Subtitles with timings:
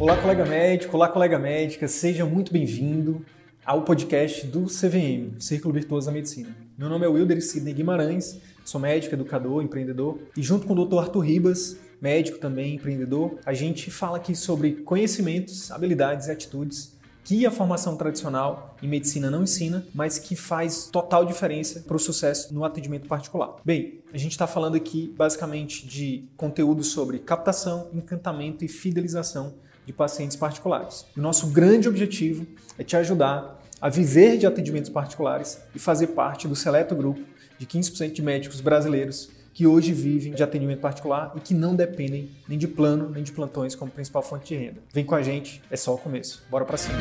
[0.00, 3.22] Olá, colega médico, olá, colega médica, seja muito bem-vindo
[3.66, 6.56] ao podcast do CVM, Círculo Virtuoso da Medicina.
[6.78, 11.00] Meu nome é Wilder Sidney Guimarães, sou médico, educador, empreendedor e junto com o Dr.
[11.00, 17.44] Arthur Ribas, médico também, empreendedor, a gente fala aqui sobre conhecimentos, habilidades e atitudes que
[17.44, 22.54] a formação tradicional em medicina não ensina, mas que faz total diferença para o sucesso
[22.54, 23.56] no atendimento particular.
[23.62, 29.92] Bem, a gente está falando aqui basicamente de conteúdo sobre captação, encantamento e fidelização de
[29.92, 31.06] pacientes particulares.
[31.16, 32.46] O nosso grande objetivo
[32.78, 37.20] é te ajudar a viver de atendimentos particulares e fazer parte do seleto grupo
[37.58, 42.30] de 15% de médicos brasileiros que hoje vivem de atendimento particular e que não dependem
[42.48, 44.80] nem de plano nem de plantões como principal fonte de renda.
[44.92, 46.42] Vem com a gente, é só o começo.
[46.50, 46.98] Bora para cima.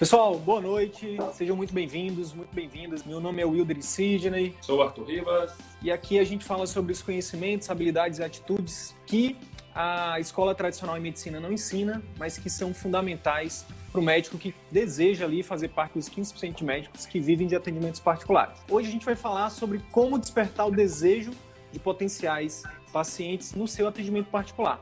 [0.00, 3.04] Pessoal, boa noite, sejam muito bem-vindos, muito bem-vindas.
[3.04, 4.56] Meu nome é Wilder Sidney.
[4.62, 5.52] Sou o Arthur Rivas.
[5.82, 9.36] E aqui a gente fala sobre os conhecimentos, habilidades e atitudes que
[9.74, 14.54] a escola tradicional em medicina não ensina, mas que são fundamentais para o médico que
[14.72, 18.58] deseja ali fazer parte dos 15% de médicos que vivem de atendimentos particulares.
[18.70, 21.32] Hoje a gente vai falar sobre como despertar o desejo
[21.70, 24.80] de potenciais pacientes no seu atendimento particular.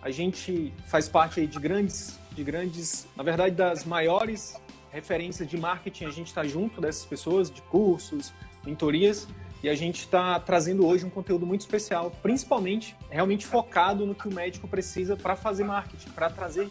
[0.00, 5.56] A gente faz parte aí de grandes, de grandes, na verdade, das maiores referências de
[5.56, 6.06] marketing.
[6.06, 8.32] A gente está junto dessas pessoas, de cursos,
[8.64, 9.28] mentorias,
[9.62, 14.28] e a gente está trazendo hoje um conteúdo muito especial, principalmente realmente focado no que
[14.28, 16.70] o médico precisa para fazer marketing, para trazer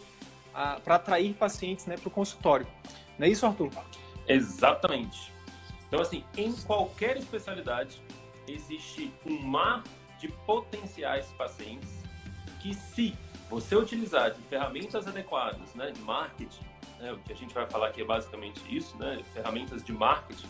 [0.84, 2.66] para atrair pacientes né, para o consultório.
[3.18, 3.70] Não é isso, Arthur?
[4.28, 5.32] Exatamente.
[5.88, 8.00] Então, assim, em qualquer especialidade,
[8.46, 9.82] existe um mar
[10.20, 11.90] de potenciais pacientes
[12.60, 13.14] que, se
[13.48, 16.64] você utilizar de ferramentas adequadas, né, de marketing,
[16.98, 20.48] né, o que a gente vai falar aqui é basicamente isso, né, ferramentas de marketing,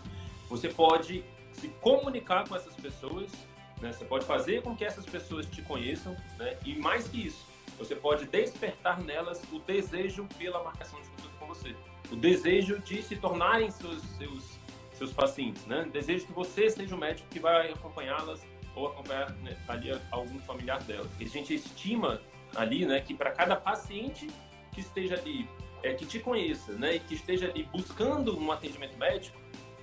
[0.49, 3.31] você pode se comunicar com essas pessoas,
[3.81, 7.45] né, você pode fazer com que essas pessoas te conheçam, né, e mais que isso,
[7.79, 11.75] você pode despertar nelas o desejo pela marcação de consulta com você.
[12.11, 14.59] O desejo de se tornarem seus, seus,
[14.93, 15.89] seus pacientes, né?
[15.93, 20.83] Desejo que você seja o médico que vai acompanhá-las ou acompanhar né, ali algum familiar
[20.83, 21.09] dela.
[21.19, 22.21] A gente estima
[22.55, 24.29] ali, né, que para cada paciente
[24.73, 25.49] que esteja ali,
[25.83, 29.39] é, que te conheça, né, e que esteja ali buscando um atendimento médico,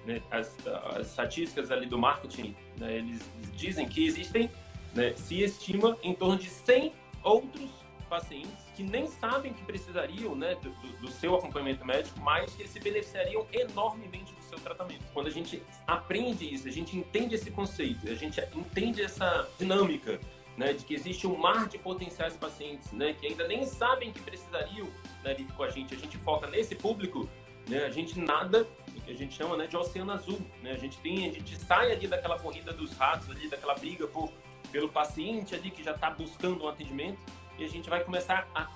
[0.06, 0.56] né, as,
[0.98, 3.22] as estatísticas ali do marketing, né, eles
[3.56, 4.50] dizem que existem,
[4.94, 6.94] né, se estima em torno de 100
[7.24, 7.70] outros
[8.10, 12.80] pacientes que nem sabem que precisariam né, do, do, seu acompanhamento médico, mas que se
[12.80, 15.04] beneficiariam enormemente do seu tratamento.
[15.14, 20.20] Quando a gente aprende isso, a gente entende esse conceito, a gente entende essa dinâmica
[20.58, 24.22] né, de que existe um mar de potenciais pacientes né, que ainda nem sabem que
[24.22, 24.88] precisariam
[25.24, 27.30] né, com a gente, a gente foca nesse público,
[27.68, 30.40] né, a gente nada o que a gente chama né, de oceano azul.
[30.62, 30.72] Né?
[30.72, 34.32] A gente tem, a gente sai ali daquela corrida dos ratos, ali, daquela briga por,
[34.72, 37.20] pelo paciente ali que já está buscando um atendimento
[37.58, 38.68] e a gente vai começar a,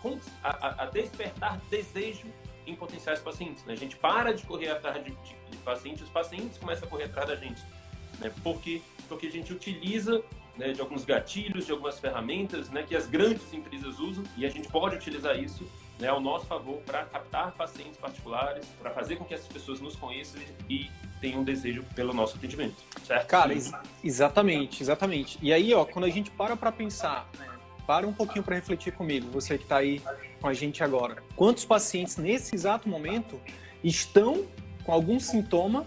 [0.44, 2.28] a, a despertar desejo
[2.68, 3.64] em potenciais pacientes.
[3.66, 3.74] Né?
[3.74, 7.06] A gente para de correr atrás de, de, de, pacientes, os pacientes começam a correr
[7.06, 7.62] atrás da gente.
[8.19, 8.31] Né?
[8.44, 10.24] Porque, porque a gente utiliza
[10.58, 14.50] né, de alguns gatilhos, de algumas ferramentas né, que as grandes empresas usam e a
[14.50, 15.68] gente pode utilizar isso
[16.00, 19.96] né, ao nosso favor para captar pacientes particulares, para fazer com que essas pessoas nos
[19.96, 20.90] conheçam e
[21.22, 22.76] tenham desejo pelo nosso atendimento.
[23.04, 23.28] Certo?
[23.28, 23.72] Cara, ex
[24.04, 25.38] exatamente, exatamente.
[25.42, 27.48] E aí, ó, quando a gente para para pensar né,
[27.88, 30.02] para um pouquinho para refletir comigo, você que está aí
[30.42, 31.24] com a gente agora.
[31.36, 33.40] Quantos pacientes nesse exato momento
[33.84, 34.46] estão
[34.84, 35.86] com algum sintoma,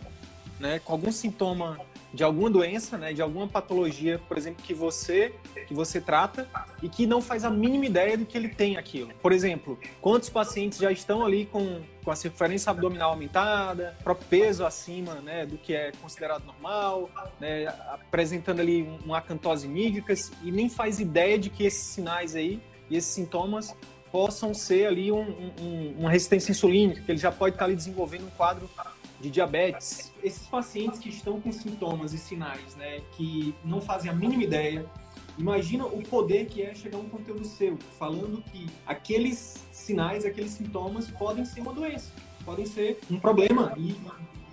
[0.59, 1.79] né, com algum sintoma
[2.13, 5.35] de alguma doença, né, de alguma patologia, por exemplo, que você
[5.67, 6.49] que você trata
[6.83, 9.11] e que não faz a mínima ideia de que ele tem aquilo.
[9.21, 14.65] Por exemplo, quantos pacientes já estão ali com, com a circunferência abdominal aumentada, próprio peso
[14.65, 20.71] acima né, do que é considerado normal, né, apresentando ali uma acantose nígricas e nem
[20.71, 23.77] faz ideia de que esses sinais aí e esses sintomas
[24.11, 28.25] possam ser ali um, um, uma resistência insulínica, que ele já pode estar ali desenvolvendo
[28.27, 28.69] um quadro
[29.21, 30.08] de diabetes.
[30.23, 34.87] Esses pacientes que estão com sintomas e sinais, né, que não fazem a mínima ideia,
[35.39, 41.09] imagina o poder que é chegar um conteúdo seu falando que aqueles sinais, aqueles sintomas
[41.11, 42.13] podem ser uma doença,
[42.45, 43.97] podem ser um problema e,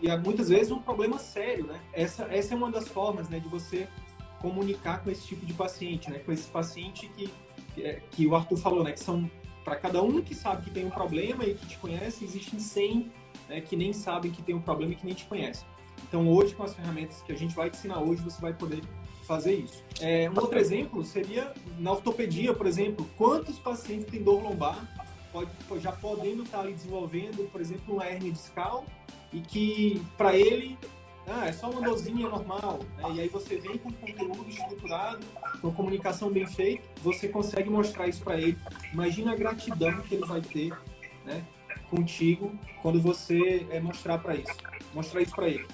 [0.02, 1.80] e muitas vezes um problema sério, né?
[1.94, 3.88] Essa, essa é uma das formas, né, de você
[4.40, 7.30] comunicar com esse tipo de paciente, né, com esse paciente que
[7.76, 9.30] que, que o Arthur falou, né, que são
[9.66, 13.12] para cada um que sabe que tem um problema e que te conhece, existem 100
[13.50, 15.68] né, que nem sabem que tem um problema e que nem te conhecem.
[16.08, 18.82] Então, hoje, com as ferramentas que a gente vai te ensinar hoje, você vai poder
[19.26, 19.84] fazer isso.
[20.00, 24.88] É, um outro exemplo seria na ortopedia, por exemplo, quantos pacientes têm dor lombar,
[25.34, 25.50] pode,
[25.82, 28.86] já podendo estar ali desenvolvendo, por exemplo, uma hernia discal,
[29.34, 30.78] e que para ele
[31.28, 33.04] ah, é só uma dosinha normal, né?
[33.16, 35.26] e aí você vem com conteúdo estruturado,
[35.60, 38.58] com comunicação bem feita, você consegue mostrar isso para ele.
[38.94, 40.72] Imagina a gratidão que ele vai ter,
[41.26, 41.44] né,
[41.90, 44.56] contigo quando você é, mostrar para isso,
[44.94, 45.66] mostrar isso para ele.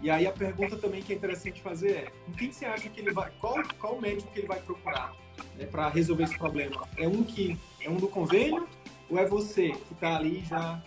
[0.00, 3.12] E aí a pergunta também que é interessante fazer é, quem você acha que ele
[3.12, 5.14] vai, qual qual médico que ele vai procurar
[5.56, 6.88] né, para resolver esse problema?
[6.96, 8.66] É um que é um do convênio
[9.08, 10.82] ou é você que está ali já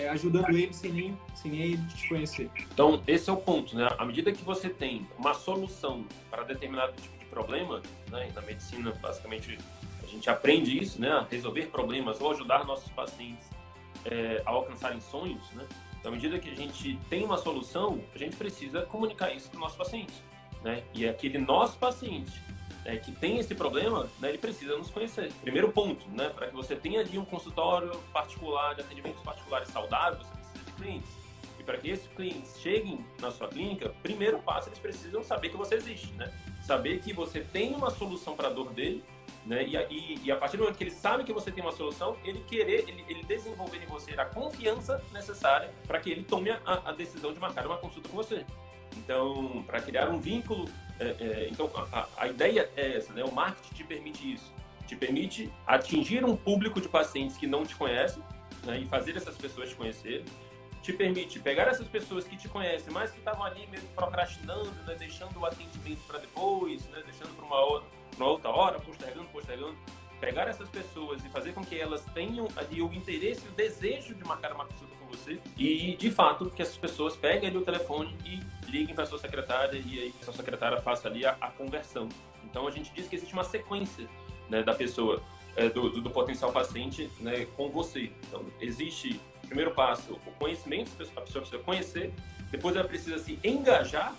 [0.00, 2.50] é, ajudando ele sem nem, sem nem te conhecer.
[2.72, 3.88] Então, esse é o ponto, né?
[3.98, 8.30] À medida que você tem uma solução para determinado tipo de problema, né?
[8.34, 9.58] na medicina, basicamente,
[10.02, 11.26] a gente aprende isso, né?
[11.30, 13.48] Resolver problemas ou ajudar nossos pacientes
[14.04, 15.66] é, a alcançarem sonhos, né?
[15.98, 19.58] Então, à medida que a gente tem uma solução, a gente precisa comunicar isso para
[19.58, 20.14] o nosso paciente,
[20.64, 20.82] né?
[20.94, 22.40] E aquele nosso paciente
[22.84, 25.32] é, que tem esse problema, né, ele precisa nos conhecer.
[25.42, 30.26] Primeiro ponto, né, para que você tenha ali um consultório particular de atendimentos particulares saudáveis,
[30.26, 31.20] você precisa de clientes.
[31.58, 35.56] E para que esses clientes cheguem na sua clínica, primeiro passo eles precisam saber que
[35.56, 36.32] você existe, né?
[36.62, 39.04] Saber que você tem uma solução para a dor dele,
[39.44, 39.64] né?
[39.64, 42.16] E, e, e, a partir do momento que ele sabe que você tem uma solução,
[42.24, 46.60] ele querer, ele, ele desenvolver em você a confiança necessária para que ele tome a,
[46.64, 48.46] a decisão de marcar uma consulta com você.
[48.96, 50.68] Então, para criar um vínculo
[51.00, 53.24] é, é, então, a, a, ideia é essa, né?
[53.24, 54.52] O marketing te permite isso.
[54.86, 58.22] Te permite atingir um público de pacientes que não te conhecem
[58.64, 58.78] né?
[58.80, 60.26] e fazer essas pessoas te conhecerem.
[60.82, 64.94] Te permite pegar essas pessoas que te conhecem, mas que estavam ali mesmo procrastinando, né?
[64.98, 67.02] deixando o atendimento para depois, né?
[67.06, 67.82] deixando para uma,
[68.16, 69.76] uma outra hora, postergando, postergando
[70.20, 74.22] pegar essas pessoas e fazer com que elas tenham ali o interesse, o desejo de
[74.24, 78.14] marcar uma consulta com você e, de fato, que essas pessoas peguem ali o telefone
[78.24, 78.40] e
[78.70, 82.08] liguem para sua secretária e aí a sua secretária faça ali a, a conversão.
[82.44, 84.08] Então, a gente diz que existe uma sequência
[84.48, 85.22] né, da pessoa,
[85.56, 88.12] é, do, do, do, potencial paciente né, com você.
[88.28, 92.12] Então, existe, primeiro passo, o conhecimento, a pessoa precisa conhecer,
[92.50, 94.14] depois ela precisa se engajar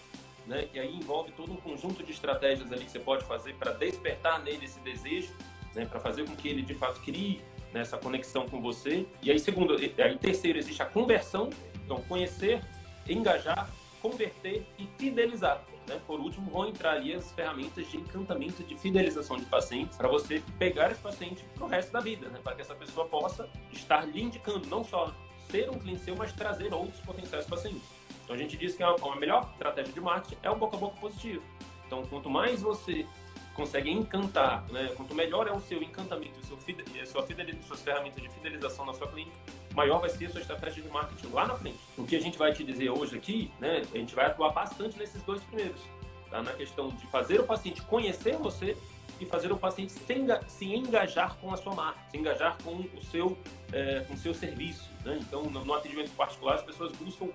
[0.48, 0.68] né?
[0.74, 4.42] E aí envolve todo um conjunto de estratégias ali que você pode fazer para despertar
[4.44, 5.33] nele esse desejo
[5.76, 7.42] né, para fazer com que ele de fato crie
[7.74, 9.06] né, essa conexão com você.
[9.22, 11.50] E aí, segundo, aí terceiro, existe a conversão,
[11.86, 12.62] então conhecer,
[13.08, 13.70] engajar,
[14.02, 15.64] converter e fidelizar.
[15.88, 16.00] Né?
[16.06, 20.42] Por último, vão entrar ali as ferramentas de encantamento, de fidelização de pacientes, para você
[20.58, 22.40] pegar esse paciente para o resto da vida, né?
[22.44, 25.14] para que essa pessoa possa estar lhe indicando, não só
[25.50, 27.84] ser um cliente seu, mas trazer outros potenciais pacientes.
[28.24, 30.98] Então a gente diz que a melhor estratégia de marketing é o boca a boca
[31.00, 31.44] positivo.
[31.86, 33.06] Então, quanto mais você
[33.53, 34.92] consegue encantar, né?
[34.95, 36.57] Quanto melhor é o seu encantamento, o seu
[37.06, 39.36] sua fidelização, suas ferramentas de fidelização na sua clínica,
[39.74, 41.80] maior vai ser a sua estratégia de marketing lá na frente.
[41.98, 43.83] O que a gente vai te dizer hoje aqui, né?
[43.94, 45.81] A gente vai atuar bastante nesses dois primeiros,
[46.30, 46.42] tá?
[46.42, 48.77] Na questão de fazer o paciente conhecer você
[49.19, 50.15] e fazer o paciente se,
[50.48, 53.38] se engajar com a sua marca, se engajar com o seu,
[53.71, 55.19] é, com o seu serviço, né?
[55.21, 57.27] Então, no, no atendimento particular, as pessoas buscam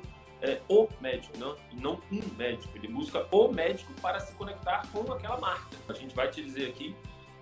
[0.43, 2.77] é, o médico, não, não um médico.
[2.77, 5.77] Ele busca o médico para se conectar com aquela marca.
[5.88, 6.94] A gente vai te dizer aqui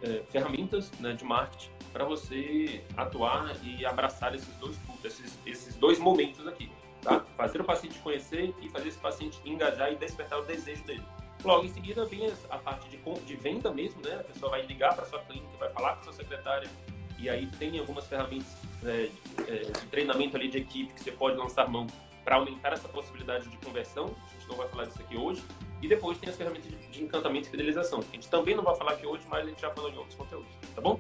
[0.02, 5.98] é, ferramentas né, de marketing para você atuar e abraçar esses dois, esses, esses dois
[5.98, 6.70] momentos aqui.
[7.02, 7.20] Tá?
[7.36, 11.04] Fazer o paciente conhecer e fazer esse paciente engajar e despertar o desejo dele.
[11.44, 14.14] Logo em seguida vem a parte de, de venda mesmo, né?
[14.14, 16.70] A pessoa vai ligar para sua clínica, vai falar com sua secretária
[17.18, 19.08] e aí tem algumas ferramentas é,
[19.46, 21.86] de treinamento ali de equipe que você pode lançar mão
[22.24, 24.06] para aumentar essa possibilidade de conversão.
[24.06, 25.42] A gente não vai falar disso aqui hoje.
[25.82, 28.00] E depois tem as ferramentas de encantamento e fidelização.
[28.00, 30.14] A gente também não vai falar aqui hoje, mas a gente já falou em outros
[30.14, 30.98] conteúdos, tá bom?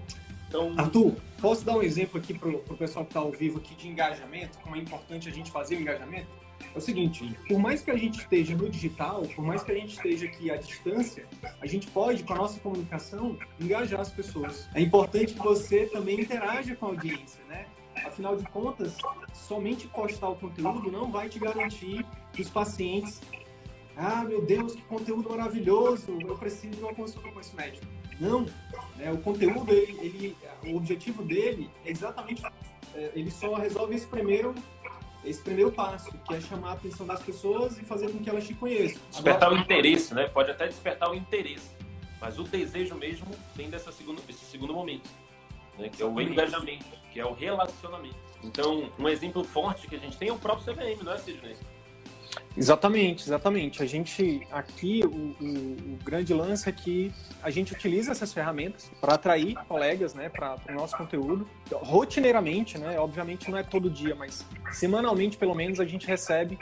[0.48, 0.74] Então...
[0.76, 3.88] Arthur, posso dar um exemplo aqui para o pessoal que está ao vivo aqui de
[3.88, 4.58] engajamento?
[4.58, 6.28] Como é importante a gente fazer o engajamento?
[6.74, 9.74] É o seguinte, por mais que a gente esteja no digital, por mais que a
[9.74, 11.26] gente esteja aqui à distância,
[11.60, 14.68] a gente pode, com a nossa comunicação, engajar as pessoas.
[14.74, 17.66] É importante que você também interaja com a audiência, né?
[18.04, 18.96] Afinal de contas,
[19.32, 23.20] somente postar o conteúdo não vai te garantir que os pacientes.
[23.96, 26.18] Ah, meu Deus, que conteúdo maravilhoso!
[26.20, 27.86] Eu preciso de uma consulta com esse médico.
[28.20, 28.46] Não,
[28.96, 29.12] né?
[29.12, 32.42] o conteúdo, ele, ele, o objetivo dele é exatamente,
[32.94, 34.54] é, ele só resolve esse primeiro,
[35.24, 38.46] esse primeiro passo, que é chamar a atenção das pessoas e fazer com que elas
[38.46, 39.00] te conheçam.
[39.10, 40.28] Despertar Agora, o interesse, né?
[40.28, 41.70] Pode até despertar o interesse,
[42.20, 45.10] mas o desejo mesmo vem dessa segunda, desse segundo momento,
[45.78, 45.88] né?
[45.88, 48.16] que é o engajamento, que é o relacionamento.
[48.42, 51.56] Então, um exemplo forte que a gente tem é o próprio CVM, não é, Sidney?
[52.56, 53.82] Exatamente, exatamente.
[53.82, 57.12] A gente aqui, o, o, o, grande lance é que
[57.42, 61.48] a gente utiliza essas ferramentas para atrair colegas né, para o nosso conteúdo.
[61.72, 66.58] Rotineiramente, né, obviamente não é todo dia, mas semanalmente pelo menos a gente recebe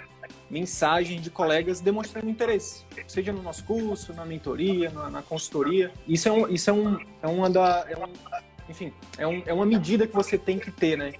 [0.48, 5.92] mensagens de colegas demonstrando interesse, seja no nosso curso, na mentoria, na, na consultoria.
[6.08, 7.86] Isso é, um, isso é, um, é uma da.
[7.88, 8.12] É um,
[8.68, 11.12] enfim, é, um, é uma medida que você tem que ter, né?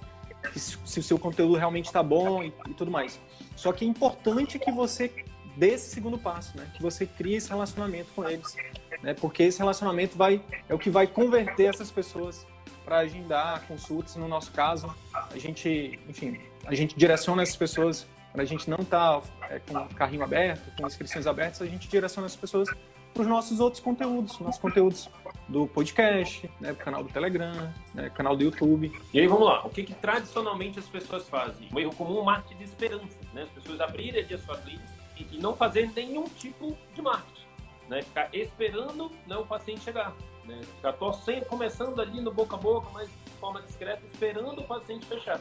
[0.54, 3.20] se, se o seu conteúdo realmente está bom e, e, tudo mais.
[3.56, 5.12] Só que é importante que você
[5.56, 6.66] desse segundo passo, né?
[6.74, 8.56] Que você cria esse relacionamento com eles,
[9.02, 9.14] né?
[9.14, 12.46] Porque esse relacionamento vai é o que vai converter essas pessoas
[12.84, 14.16] para agendar consultas.
[14.16, 18.78] No nosso caso, a gente, enfim, a gente direciona essas pessoas para a gente não
[18.78, 22.68] estar tá, é, com o carrinho aberto, com inscrições abertas, a gente direciona essas pessoas
[23.12, 25.10] para os nossos outros conteúdos, nossos conteúdos
[25.48, 28.92] do podcast, né, canal do Telegram, né, canal do YouTube.
[29.12, 31.68] E aí vamos lá, o que, que tradicionalmente as pessoas fazem?
[31.72, 33.42] Um erro comum marketing de esperança, né?
[33.42, 34.84] As pessoas abrirem a sua clínica
[35.16, 37.46] e, e não fazer nenhum tipo de marketing,
[37.88, 38.02] né?
[38.02, 40.60] Ficar esperando né, o paciente chegar, né?
[40.76, 45.06] Ficar torcendo, começando ali no boca a boca, mas de forma discreta, esperando o paciente
[45.06, 45.40] fechar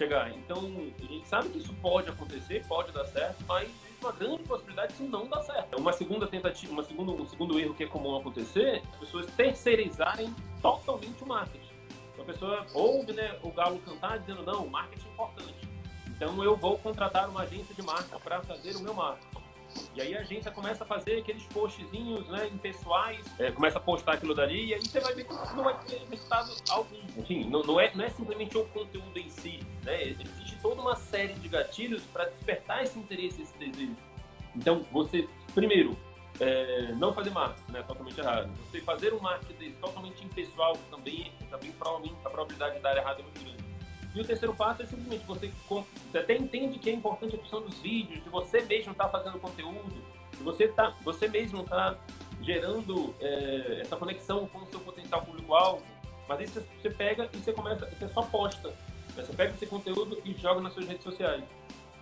[0.00, 0.30] chegar.
[0.30, 0.58] Então,
[0.98, 3.68] a gente sabe que isso pode acontecer, pode dar certo, mas
[4.00, 5.78] uma grande possibilidade de isso não dar certo.
[5.78, 10.34] Uma segunda tentativa, uma segundo, um segundo erro que é comum acontecer, as pessoas terceirizarem
[10.60, 11.70] totalmente o marketing.
[12.12, 15.68] Então, a pessoa ouve né, o galo cantar dizendo, não, o marketing é importante.
[16.08, 19.39] Então, eu vou contratar uma agência de marca para fazer o meu marketing.
[19.94, 24.14] E aí a agência começa a fazer aqueles postzinhos, né, impessoais, é, começa a postar
[24.14, 27.00] aquilo dali, e aí você vai ver que não vai ter resultado algum.
[27.16, 30.02] Enfim, não, não, é, não é simplesmente o conteúdo em si, né?
[30.02, 33.96] Existe toda uma série de gatilhos para despertar esse interesse, esse desejo.
[34.54, 35.96] Então, você, primeiro,
[36.40, 37.82] é, não fazer marketing, né?
[37.82, 38.50] Totalmente errado.
[38.64, 43.22] Você fazer um marketing totalmente impessoal também, também provavelmente a probabilidade de dar errado é
[43.22, 43.69] muito grande.
[44.14, 47.62] E o terceiro passo é simplesmente você, você até entende que é importante a questão
[47.62, 49.92] dos vídeos, de você mesmo estar tá fazendo conteúdo,
[50.36, 52.00] de você, tá, você mesmo estar tá
[52.42, 55.82] gerando é, essa conexão com o seu potencial público-alvo.
[56.28, 58.68] Mas aí você pega e você começa, você só posta.
[58.68, 58.74] Né?
[59.16, 61.44] Você pega esse conteúdo e joga nas suas redes sociais.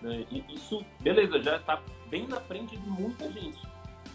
[0.01, 0.25] Né?
[0.31, 3.59] E isso, beleza, já está bem na frente de muita gente.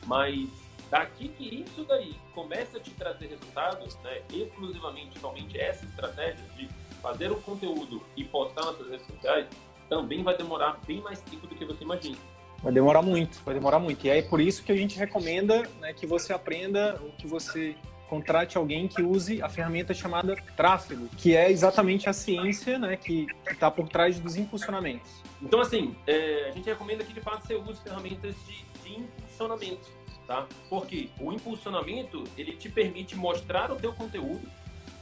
[0.06, 0.48] Mas
[0.90, 4.22] daqui que isso daí começa a te trazer resultados, né?
[4.32, 6.68] exclusivamente, somente essa estratégia de
[7.04, 9.46] fazer o conteúdo e postar nas suas redes sociais
[9.90, 12.16] também vai demorar bem mais tempo do que você imagina.
[12.62, 14.06] Vai demorar muito, vai demorar muito.
[14.06, 17.76] E é por isso que a gente recomenda né, que você aprenda, ou que você
[18.08, 23.26] contrate alguém que use a ferramenta chamada tráfego, que é exatamente a ciência né, que
[23.50, 25.22] está por trás dos impulsionamentos.
[25.42, 29.90] Então, assim, é, a gente recomenda que de fato você use ferramentas de, de impulsionamento,
[30.26, 30.46] tá?
[30.70, 34.48] Porque o impulsionamento ele te permite mostrar o teu conteúdo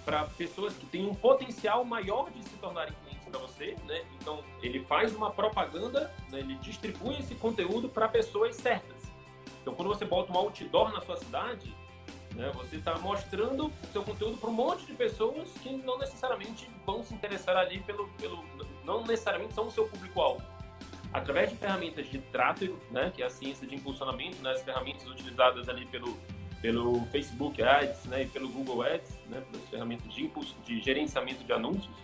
[0.05, 4.05] para pessoas que têm um potencial maior de se tornarem clientes para você, né?
[4.21, 6.41] Então, ele faz uma propaganda, né?
[6.41, 9.03] ele distribui esse conteúdo para pessoas certas.
[9.61, 11.75] Então, quando você bota um outdoor na sua cidade,
[12.35, 12.51] né?
[12.55, 17.15] você está mostrando seu conteúdo para um monte de pessoas que não necessariamente vão se
[17.15, 18.45] interessar ali pelo, pelo
[18.85, 20.43] não necessariamente são o seu público-alvo.
[21.13, 23.13] Através de ferramentas de tráfego, né?
[23.15, 24.51] que é a ciência de impulsionamento, né?
[24.51, 26.19] as ferramentas utilizadas ali pelo
[26.63, 31.45] pelo Facebook Ads né, e pelo Google Ads, né, pelas ferramentas de, impulso, de gerenciamento
[31.45, 31.95] de anúncios,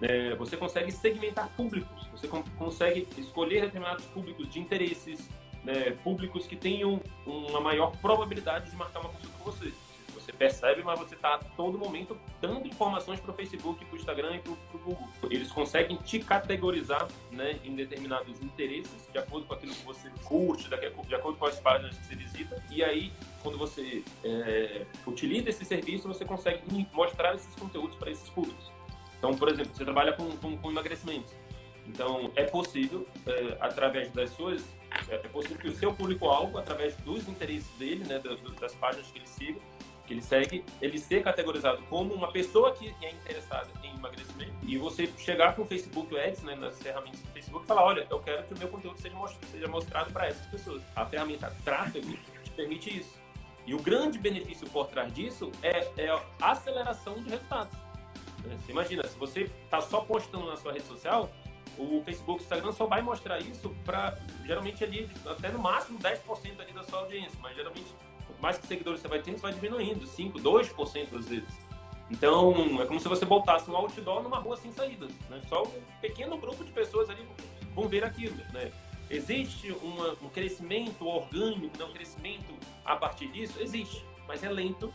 [0.00, 5.28] né, você consegue segmentar públicos, você consegue escolher determinados públicos de interesses,
[5.64, 9.72] né, públicos que tenham uma maior probabilidade de marcar uma consulta com você
[10.26, 13.96] você percebe, mas você está a todo momento dando informações para o Facebook, para o
[13.96, 15.08] Instagram e para o Google.
[15.30, 20.68] Eles conseguem te categorizar né, em determinados interesses, de acordo com aquilo que você curte,
[20.68, 22.62] de acordo com as páginas que você visita.
[22.70, 26.60] E aí, quando você é, utiliza esse serviço, você consegue
[26.92, 28.72] mostrar esses conteúdos para esses públicos.
[29.18, 31.32] Então, por exemplo, você trabalha com, com, com emagrecimento.
[31.86, 34.64] Então, é possível, é, através das suas.
[35.08, 39.10] É, é possível que o seu público-alvo, através dos interesses dele, né, das, das páginas
[39.10, 39.60] que ele siga,
[40.06, 44.78] que ele segue, ele ser categorizado como uma pessoa que é interessada em emagrecimento e
[44.78, 48.18] você chegar com o Facebook Ads, né, nas ferramentas do Facebook e falar, olha, eu
[48.20, 50.82] quero que o meu conteúdo seja mostrado, seja mostrado para essas pessoas.
[50.94, 53.14] A ferramenta tráfego te permite isso.
[53.66, 57.76] E o grande benefício por trás disso é, é a aceleração de resultados.
[58.42, 61.30] Você imagina, se você está só postando na sua rede social,
[61.76, 66.60] o Facebook, o Instagram só vai mostrar isso para geralmente ali até no máximo 10%
[66.60, 67.86] ali da sua audiência, mas geralmente
[68.46, 71.48] mais que seguidores você vai tendo, você vai diminuindo, 5, 2% às vezes.
[72.08, 75.08] Então, é como se você botasse um outdoor numa rua sem saída.
[75.28, 75.42] Né?
[75.48, 77.26] Só um pequeno grupo de pessoas ali
[77.74, 78.36] vão ver aquilo.
[78.52, 78.70] Né?
[79.10, 81.84] Existe uma, um crescimento orgânico, né?
[81.86, 83.60] um crescimento a partir disso?
[83.60, 84.94] Existe, mas é lento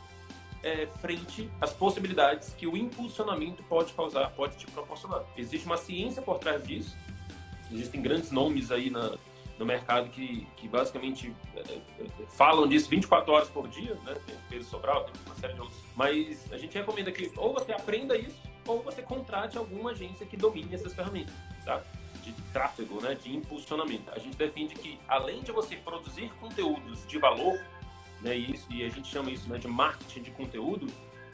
[0.63, 5.25] é, frente às possibilidades que o impulsionamento pode causar, pode te proporcionar.
[5.35, 6.95] Existe uma ciência por trás disso,
[7.69, 9.17] existem grandes nomes aí na,
[9.61, 14.17] no mercado que, que basicamente é, é, falam disso 24 horas por dia, né?
[14.25, 15.79] Tem o Pedro Sobral, tem uma série de outros.
[15.95, 20.35] Mas a gente recomenda que ou você aprenda isso, ou você contrate alguma agência que
[20.35, 21.79] domine essas ferramentas, tá?
[22.23, 23.13] De tráfego, né?
[23.13, 24.09] De impulsionamento.
[24.11, 27.63] A gente defende que, além de você produzir conteúdos de valor,
[28.19, 28.35] né?
[28.35, 30.87] E, isso, e a gente chama isso né, de marketing de conteúdo,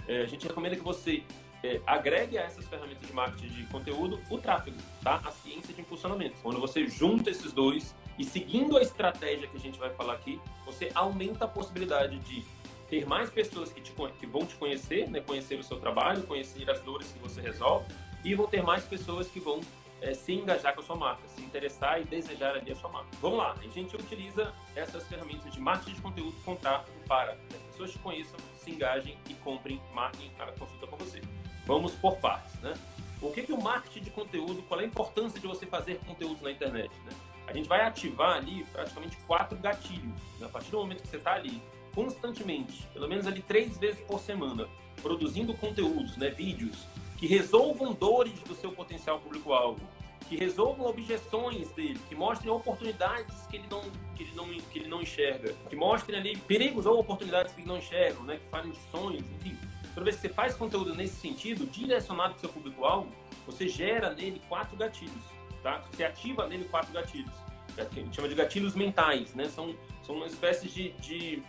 [0.06, 1.24] é, a gente recomenda que você
[1.64, 5.22] é, agregue a essas ferramentas de marketing de conteúdo o tráfego, tá?
[5.24, 6.36] A ciência de impulsionamento.
[6.44, 10.40] Quando você junta esses dois, E seguindo a estratégia que a gente vai falar aqui,
[10.66, 12.44] você aumenta a possibilidade de
[12.90, 15.22] ter mais pessoas que, te, que vão te conhecer, né?
[15.22, 17.86] conhecer o seu trabalho, conhecer as dores que você resolve,
[18.24, 19.62] e vão ter mais pessoas que vão
[20.02, 23.10] é, se engajar com a sua marca, se interessar e desejar ali a sua marca.
[23.22, 27.62] Vamos lá, a gente utiliza essas ferramentas de marketing de conteúdo tráfego para que as
[27.64, 31.22] pessoas te conheçam, se engajem e comprem, marquem a consulta com você.
[31.66, 32.74] Vamos por partes, né?
[33.22, 36.42] O que, que o marketing de conteúdo, qual é a importância de você fazer conteúdo
[36.44, 37.12] na internet, né?
[37.48, 40.22] A gente vai ativar ali praticamente quatro gatilhos.
[40.40, 40.46] Né?
[40.46, 41.62] A partir do momento que você está ali
[41.96, 44.68] constantemente, pelo menos ali três vezes por semana,
[45.02, 46.86] produzindo conteúdos, né, vídeos,
[47.18, 49.82] que resolvam dores do seu potencial público-alvo,
[50.28, 53.82] que resolvam objeções dele, que mostrem oportunidades que ele não,
[54.16, 57.68] que ele não, que ele não enxerga, que mostrem ali perigos ou oportunidades que ele
[57.68, 59.58] não enxerga, né, que falem de sonhos, enfim.
[59.94, 63.10] Toda vez que você faz conteúdo nesse sentido, direcionado para o seu público-alvo,
[63.46, 65.24] você gera nele quatro gatilhos,
[65.68, 65.84] tá?
[65.92, 67.34] Você ativa nele quatro gatilhos,
[67.78, 69.50] a gente chama de gatilhos mentais, né?
[69.50, 71.44] São, são uma espécie de, de,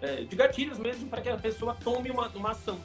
[0.00, 2.80] é, de gatilhos mesmo para que a pessoa tome uma, uma ação.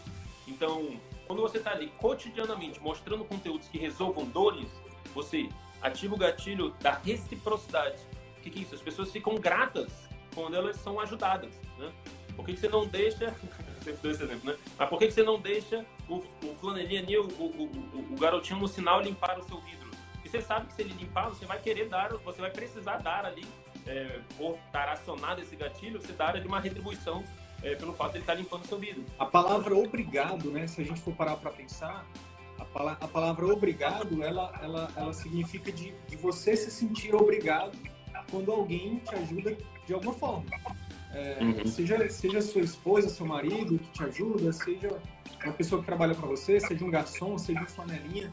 [0.47, 4.69] Então, quando você está ali cotidianamente mostrando conteúdos que resolvam dores,
[5.13, 5.47] você
[5.83, 8.01] ativa o gatilho da reciprocidade.
[8.39, 8.73] O que, que é isso?
[8.73, 11.53] As pessoas ficam gratas quando elas são ajudadas.
[11.77, 11.91] Né?
[12.35, 13.35] Por que, que você não deixa.
[13.85, 14.57] Esse exemplo, né?
[14.77, 18.15] Mas por que, que você não deixa o, o flanelinha ali, o, o, o, o
[18.19, 19.80] garotinho no sinal limpar o seu vidro?
[20.31, 23.45] Você sabe que se ele limpar, você vai querer dar, você vai precisar dar ali,
[23.85, 27.21] é, por estar acionado esse gatilho, você dar ali uma retribuição
[27.61, 29.03] é, pelo fato de ele estar limpando o seu vidro.
[29.19, 30.67] A palavra obrigado, né?
[30.67, 32.05] Se a gente for parar para pensar,
[32.57, 37.77] a, pala a, palavra obrigado, ela, ela, ela significa de, de você se sentir obrigado
[38.29, 40.45] quando alguém te ajuda de alguma forma.
[41.13, 41.65] É, uhum.
[41.67, 44.97] seja, seja sua esposa, seu marido que te ajuda, seja
[45.43, 48.31] uma pessoa que trabalha para você, seja um garçom, seja um flanelinha.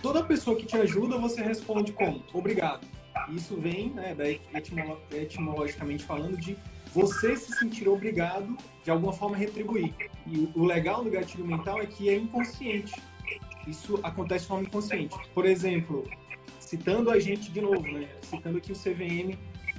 [0.00, 2.22] Toda pessoa que te ajuda, você responde como?
[2.32, 2.86] Obrigado.
[3.30, 4.16] Isso vem, né,
[4.54, 6.56] etimolo etimologicamente falando, de
[6.92, 9.94] você se sentir obrigado de alguma forma retribuir.
[10.26, 12.94] E o legal do gatilho mental é que é inconsciente.
[13.66, 15.16] Isso acontece de forma inconsciente.
[15.34, 16.08] Por exemplo,
[16.60, 18.08] citando a gente de novo, né?
[18.22, 19.38] citando aqui o CVM,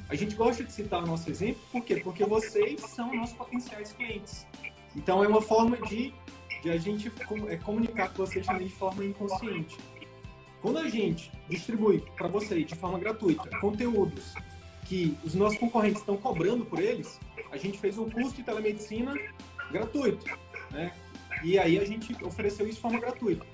[0.10, 1.98] a gente gosta de citar o nosso exemplo, por quê?
[1.98, 4.46] Porque vocês são nossos potenciais clientes.
[4.96, 6.14] Então é uma forma de,
[6.62, 7.12] de a gente
[7.48, 9.78] é, comunicar com vocês também de forma inconsciente.
[10.64, 14.34] Quando a gente distribui para vocês de forma gratuita conteúdos
[14.86, 17.20] que os nossos concorrentes estão cobrando por eles,
[17.52, 19.14] a gente fez um curso de telemedicina
[19.70, 20.26] gratuito,
[20.72, 20.94] né?
[21.44, 23.46] E aí a gente ofereceu isso de forma gratuita,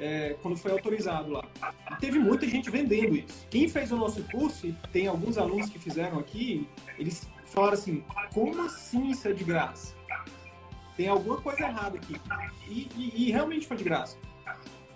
[0.00, 1.44] é, quando foi autorizado lá.
[1.92, 3.46] E teve muita gente vendendo isso.
[3.48, 8.02] Quem fez o nosso curso, e tem alguns alunos que fizeram aqui, eles falaram assim,
[8.34, 9.94] como assim isso é de graça?
[10.96, 12.16] Tem alguma coisa errada aqui.
[12.68, 14.18] E, e, e realmente foi de graça.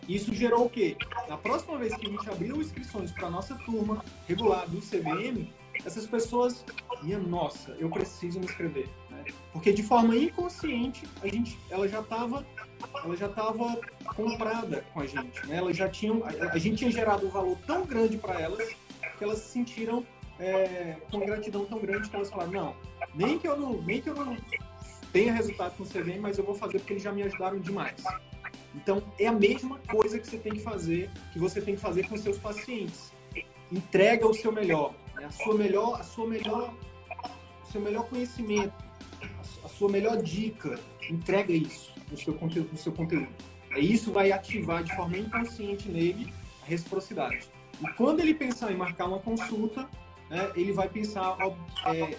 [0.08, 0.96] Isso gerou o quê?
[1.28, 5.52] Na próxima vez que a gente abriu inscrições para a nossa turma regular do CBM,
[5.84, 6.64] essas pessoas,
[7.02, 8.88] minha nossa, eu preciso me inscrever.
[9.08, 9.24] Né?
[9.52, 12.44] Porque de forma inconsciente, a gente, ela já estava
[13.04, 13.78] ela já estava
[14.16, 15.46] comprada com a gente.
[15.46, 15.56] Né?
[15.56, 18.74] Elas já tinham, a, a gente tinha gerado um valor tão grande para elas
[19.18, 20.04] que elas se sentiram
[20.38, 22.76] é, com gratidão tão grande que elas falaram, não,
[23.14, 24.36] nem que eu não, nem que eu não
[25.12, 28.02] tenha resultado com o CVM, mas eu vou fazer porque eles já me ajudaram demais.
[28.74, 32.08] Então, é a mesma coisa que você tem que fazer, que você tem que fazer
[32.08, 33.12] com seus pacientes.
[33.70, 35.26] Entrega o seu melhor, né?
[35.26, 36.74] a sua melhor, a sua melhor,
[37.64, 38.72] o seu melhor conhecimento,
[39.64, 40.78] a sua melhor dica,
[41.08, 43.28] entrega isso no seu conteúdo, no seu conteúdo.
[43.76, 47.48] E isso vai ativar de forma inconsciente nele a reciprocidade.
[47.80, 49.88] E quando ele pensar em marcar uma consulta,
[50.28, 51.36] né, ele vai pensar
[51.86, 52.16] é,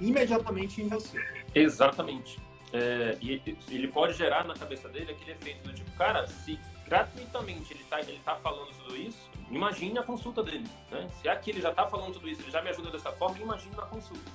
[0.00, 1.18] imediatamente em você.
[1.54, 2.40] Exatamente.
[2.72, 7.72] É, e ele pode gerar na cabeça dele aquele efeito do tipo, cara, se gratuitamente
[7.72, 10.66] ele está ele tá falando tudo isso, imagine a consulta dele.
[10.90, 11.08] Né?
[11.20, 13.74] Se aqui ele já está falando tudo isso, ele já me ajuda dessa forma, imagine
[13.76, 14.30] na consulta.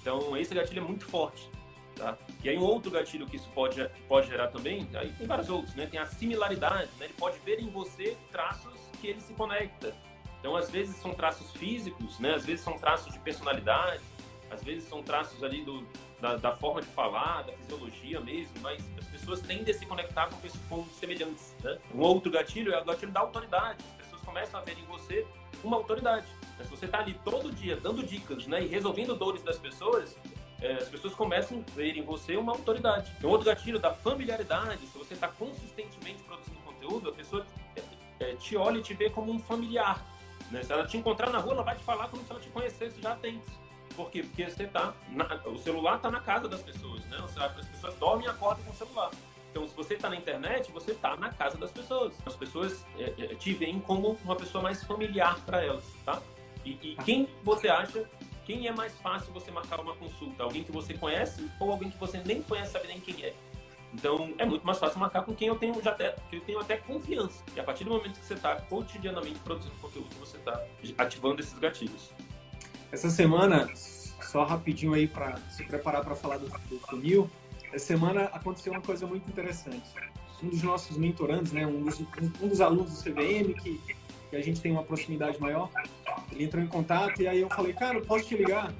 [0.00, 1.50] Então, esse gatilho é muito forte.
[1.96, 2.16] Tá?
[2.44, 5.74] E aí, um outro gatilho que isso pode, pode gerar também, aí tem vários outros,
[5.74, 5.86] né?
[5.86, 7.06] Tem a similaridade, né?
[7.06, 9.96] Ele pode ver em você traços que ele se conecta.
[10.38, 12.34] Então, às vezes são traços físicos, né?
[12.34, 14.02] Às vezes são traços de personalidade,
[14.50, 15.86] às vezes são traços ali do,
[16.20, 20.28] da, da, forma de falar, da fisiologia mesmo, mas as pessoas tendem a se conectar
[20.28, 20.36] com,
[20.68, 21.54] com semelhantes.
[21.62, 21.78] Né?
[21.94, 23.84] Um outro gatilho é o gatilho da autoridade.
[23.90, 25.26] As pessoas começam a ver em você
[25.62, 26.26] uma autoridade.
[26.62, 30.16] Se você está ali todo dia dando dicas né, e resolvendo dores das pessoas,
[30.60, 33.12] é, as pessoas começam a ver em você uma autoridade.
[33.22, 37.82] Um outro gatilho da familiaridade, se você está consistentemente produzindo conteúdo, a pessoa é,
[38.20, 40.04] é, te olha e te vê como um familiar.
[40.50, 40.62] Né?
[40.62, 43.00] Se ela te encontrar na rua, ela vai te falar como se ela te conhecesse
[43.00, 43.42] já tem.
[43.96, 44.22] Por quê?
[44.22, 47.16] Porque você tá na, o celular está na casa das pessoas, né?
[47.18, 49.10] As pessoas dormem e acordam com o celular.
[49.50, 52.12] Então, se você está na internet, você está na casa das pessoas.
[52.26, 56.20] As pessoas é, é, te veem como uma pessoa mais familiar para elas, tá?
[56.62, 58.04] E, e quem você acha,
[58.44, 60.42] quem é mais fácil você marcar uma consulta?
[60.42, 63.34] Alguém que você conhece ou alguém que você nem conhece, sabe nem quem é?
[63.94, 66.60] Então, é muito mais fácil marcar com quem eu tenho já até, que eu tenho
[66.60, 67.42] até confiança.
[67.54, 70.62] E a partir do momento que você está cotidianamente produzindo conteúdo, você está
[70.98, 72.10] ativando esses gatilhos.
[72.92, 77.30] Essa semana, só rapidinho aí para se preparar para falar do, do funil,
[77.72, 79.86] essa semana aconteceu uma coisa muito interessante.
[80.42, 82.00] Um dos nossos mentorandos, né, um dos,
[82.40, 83.80] um dos alunos do CVM, que,
[84.30, 85.70] que a gente tem uma proximidade maior,
[86.32, 88.72] ele entrou em contato e aí eu falei, cara, posso te ligar?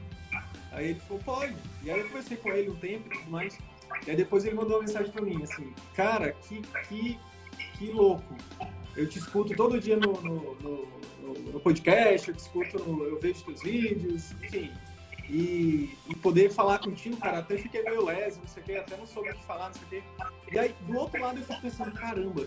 [0.73, 1.57] Aí ele falou, pode.
[1.83, 3.59] E aí eu conversei com ele um tempo e tudo mais.
[4.07, 7.19] E aí depois ele mandou uma mensagem para mim, assim, cara, que, que,
[7.79, 8.35] que louco.
[8.97, 13.45] Eu te escuto todo dia no, no, no, no podcast, eu te escuto, eu vejo
[13.45, 14.73] teus vídeos, enfim.
[15.29, 18.97] E, e, poder falar contigo, cara, até fiquei meio leso, não sei o quê, até
[18.97, 20.03] não soube o que falar, não sei o quê.
[20.53, 22.47] E aí, do outro lado, eu fico pensando, caramba,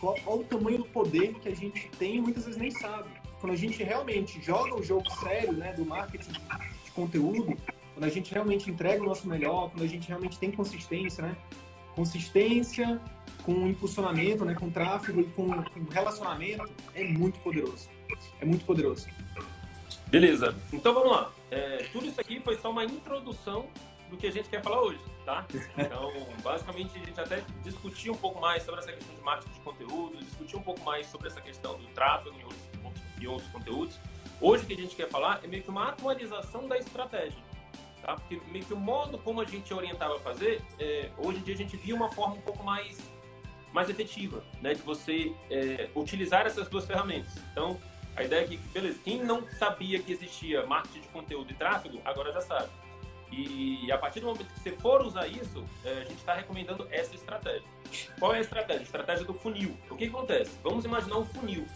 [0.00, 3.08] qual, qual o tamanho do poder que a gente tem e muitas vezes nem sabe.
[3.40, 7.56] Quando a gente realmente joga o jogo sério, né, do marketing de conteúdo,
[7.94, 11.36] quando a gente realmente entrega o nosso melhor, quando a gente realmente tem consistência, né?
[11.98, 13.00] Consistência
[13.42, 14.54] com impulsionamento, né?
[14.54, 17.88] Com tráfego e com, com relacionamento é muito poderoso.
[18.40, 19.08] É muito poderoso.
[20.06, 20.54] Beleza.
[20.72, 21.32] Então vamos lá.
[21.50, 23.66] É, tudo isso aqui foi só uma introdução
[24.08, 25.44] do que a gente quer falar hoje, tá?
[25.76, 29.60] Então, basicamente, a gente até discutiu um pouco mais sobre essa questão de marketing de
[29.60, 32.62] conteúdo, discutiu um pouco mais sobre essa questão do tráfego e outros,
[33.20, 33.98] e outros conteúdos.
[34.40, 37.47] Hoje, o que a gente quer falar é meio que uma atualização da estratégia.
[38.08, 38.14] Tá?
[38.14, 41.52] Porque meio que o modo como a gente orientava a fazer, é, hoje em dia
[41.52, 42.98] a gente via uma forma um pouco mais,
[43.70, 44.72] mais efetiva, né?
[44.72, 47.36] De você é, utilizar essas duas ferramentas.
[47.52, 47.78] Então,
[48.16, 52.00] a ideia é que, beleza, quem não sabia que existia marketing de conteúdo e tráfego,
[52.02, 52.70] agora já sabe.
[53.30, 56.88] E a partir do momento que você for usar isso, é, a gente está recomendando
[56.90, 57.68] essa estratégia.
[58.18, 58.80] Qual é a estratégia?
[58.80, 59.76] A estratégia do funil.
[59.90, 60.52] O que acontece?
[60.62, 61.66] Vamos imaginar um funil,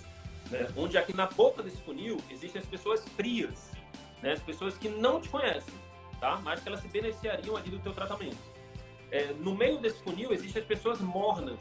[0.51, 0.66] né?
[0.79, 3.71] onde aqui na boca desse funil existem as pessoas frias,
[4.23, 4.33] né?
[4.33, 5.92] as pessoas que não te conhecem
[6.23, 6.41] tá?
[6.45, 8.39] mas que elas se beneficiariam ali do teu tratamento.
[9.11, 11.59] É, no meio desse funil existem as pessoas mornas,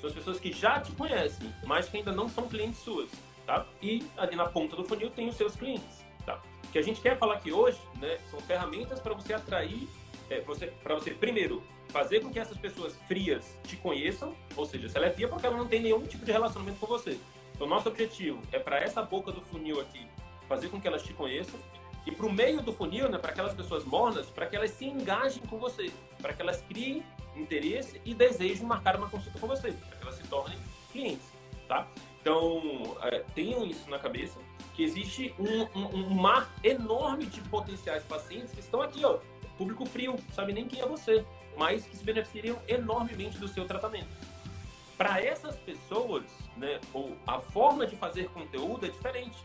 [0.00, 3.10] são as pessoas que já te conhecem, mas que ainda não são clientes suas.
[3.44, 3.66] Tá?
[3.82, 6.04] E ali na ponta do funil tem os seus clientes.
[6.24, 6.40] Tá?
[6.64, 9.88] O que a gente quer falar aqui hoje né, são ferramentas para você atrair,
[10.30, 14.88] é, você, para você, primeiro, fazer com que essas pessoas frias te conheçam, ou seja,
[14.88, 17.18] se ela é fria porque ela não tem nenhum tipo de relacionamento com você.
[17.54, 20.06] Então, nosso objetivo é para essa boca do funil aqui,
[20.48, 21.58] fazer com que elas te conheçam
[22.06, 24.84] e para o meio do funil, né, para aquelas pessoas mornas, para que elas se
[24.84, 25.90] engajem com você,
[26.22, 27.02] para que elas criem
[27.34, 30.58] interesse e desejem marcar uma consulta com você, para que elas se tornem
[30.92, 31.26] clientes,
[31.66, 31.86] tá?
[32.20, 34.38] Então, é, tenham isso na cabeça,
[34.74, 39.18] que existe um, um, um, mar enorme de potenciais pacientes que estão aqui, ó,
[39.58, 41.24] público frio, sabe nem quem é você,
[41.56, 44.08] mas que se beneficiariam enormemente do seu tratamento.
[44.96, 46.24] Para essas pessoas,
[46.56, 49.38] né, ou a forma de fazer conteúdo é diferente.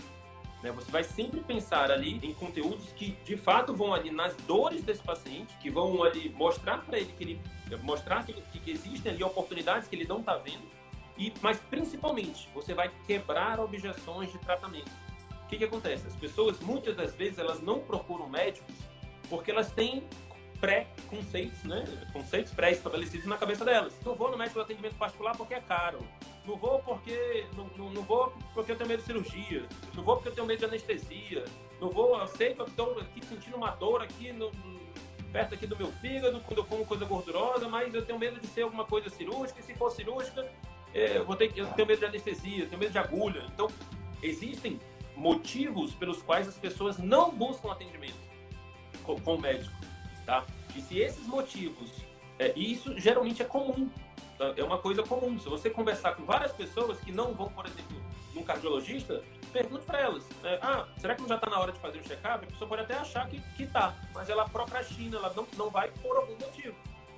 [0.61, 0.71] Né?
[0.71, 5.01] Você vai sempre pensar ali em conteúdos que de fato vão ali nas dores desse
[5.01, 7.41] paciente, que vão ali mostrar para ele que ele
[7.83, 10.63] mostrar que, que existem ali oportunidades que ele não está vendo.
[11.17, 14.91] E, mas principalmente, você vai quebrar objeções de tratamento.
[15.43, 16.07] O que, que acontece?
[16.07, 18.75] As pessoas, muitas das vezes, elas não procuram médicos
[19.29, 20.03] porque elas têm
[20.61, 21.83] pré-conceitos, né?
[22.13, 23.93] Conceitos pré-estabelecidos na cabeça delas.
[24.05, 25.99] Não vou no médico de atendimento particular porque é caro.
[26.45, 29.65] Não vou porque não, não, não, vou porque eu tenho medo de cirurgia.
[29.95, 31.43] Não vou porque eu tenho medo de anestesia.
[31.81, 34.51] Não vou, eu sei que eu estou aqui sentindo uma dor aqui no,
[35.31, 38.47] perto aqui do meu fígado quando eu como coisa gordurosa, mas eu tenho medo de
[38.47, 39.59] ser alguma coisa cirúrgica.
[39.59, 40.47] E se for cirúrgica,
[40.93, 43.43] é, eu vou ter eu tenho medo de anestesia, tenho medo de agulha.
[43.53, 43.67] Então,
[44.21, 44.79] existem
[45.15, 48.19] motivos pelos quais as pessoas não buscam atendimento
[49.03, 49.73] com, com o médico.
[50.25, 50.45] Tá?
[50.75, 51.89] E se esses motivos,
[52.39, 53.89] é, e isso geralmente é comum,
[54.37, 54.53] tá?
[54.55, 55.37] é uma coisa comum.
[55.39, 58.01] Se você conversar com várias pessoas que não vão, por exemplo,
[58.33, 60.57] num cardiologista, pergunte para elas: né?
[60.61, 62.45] ah, será que não já está na hora de fazer um check-up?
[62.45, 65.89] A pessoa pode até achar que, que tá, mas ela procrastina, ela não, não vai
[65.91, 66.75] por algum motivo.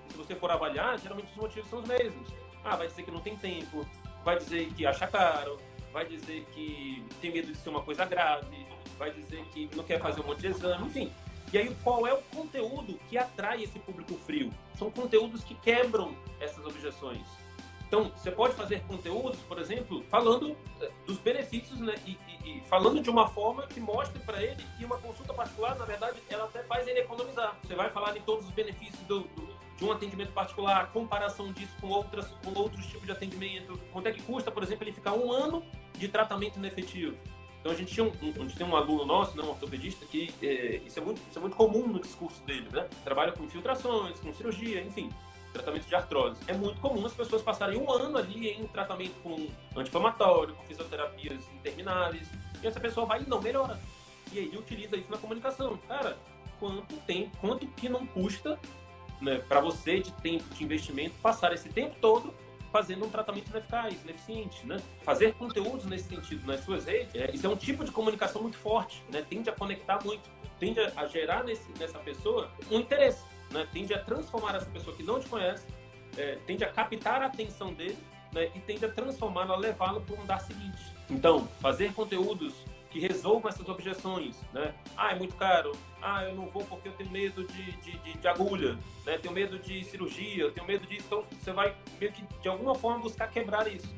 [0.09, 2.27] Se você for avaliar, geralmente os motivos são os mesmos.
[2.63, 3.85] Ah, vai dizer que não tem tempo,
[4.23, 5.59] vai dizer que acha caro,
[5.91, 8.65] vai dizer que tem medo de ser uma coisa grave,
[8.97, 11.11] vai dizer que não quer fazer um monte de exame, enfim.
[11.53, 14.51] E aí, qual é o conteúdo que atrai esse público frio?
[14.75, 17.21] São conteúdos que quebram essas objeções.
[17.87, 22.61] Então, você pode fazer conteúdos, por exemplo, falando eh, dos benefícios né, e, e, e
[22.61, 26.45] falando de uma forma que mostre para ele que uma consulta particular, na verdade, ela
[26.45, 27.55] até faz ele economizar.
[27.63, 31.73] Você vai falar de todos os benefícios do, do, de um atendimento particular, comparação disso
[31.79, 35.13] com, outras, com outros tipos de atendimento, quanto é que custa, por exemplo, ele ficar
[35.13, 35.63] um ano
[35.93, 37.15] de tratamento inefetivo.
[37.63, 40.33] Então a gente, tinha um, a gente tem um aluno nosso, né, um ortopedista, que
[40.41, 42.89] é, isso, é muito, isso é muito comum no discurso dele, né?
[43.05, 45.09] Trabalha com infiltrações, com cirurgia, enfim,
[45.53, 46.41] tratamento de artrose.
[46.45, 49.47] É muito comum as pessoas passarem um ano ali em tratamento com
[49.77, 52.27] anti-inflamatório, com fisioterapias intermináveis,
[52.61, 53.79] e essa pessoa vai e não melhora.
[54.33, 55.77] e ele utiliza isso na comunicação.
[55.87, 56.17] Cara,
[56.59, 58.59] quanto tempo, quanto que não custa
[59.21, 62.33] né, para você de tempo de investimento passar esse tempo todo
[62.73, 64.81] fazendo um tratamento ineficaz, ineficiente, né?
[65.03, 68.57] Fazer conteúdos nesse sentido nas suas redes, é, isso é um tipo de comunicação muito
[68.57, 69.23] forte, né?
[69.29, 70.27] Tende a conectar muito,
[70.59, 73.67] tende a gerar nesse, nessa pessoa um interesse, né?
[73.71, 75.67] Tende a transformar essa pessoa que não te conhece,
[76.17, 77.97] é, tende a captar a atenção dele
[78.33, 78.49] né?
[78.55, 80.81] e tende a transformá-lo, a levá-lo para um andar seguinte.
[81.11, 82.53] Então, fazer conteúdos
[82.93, 84.71] que resolvam essas objeções, né?
[84.95, 85.71] Ah, é muito caro.
[85.99, 89.17] Ah, eu não vou porque eu tenho medo de, de, de, de agulha, né?
[89.17, 91.05] Tenho medo de cirurgia, tenho medo disso.
[91.07, 93.91] Então, você vai meio que, de alguma forma, buscar quebrar isso.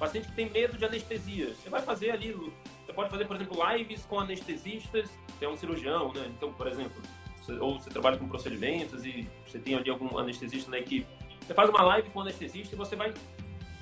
[0.00, 3.56] Paciente que tem medo de anestesia, você vai fazer ali, você pode fazer, por exemplo,
[3.72, 6.26] lives com anestesistas, você é um cirurgião, né?
[6.36, 7.00] Então, por exemplo,
[7.40, 11.06] você, ou você trabalha com procedimentos e você tem ali algum anestesista na equipe.
[11.46, 13.14] Você faz uma live com anestesista e você vai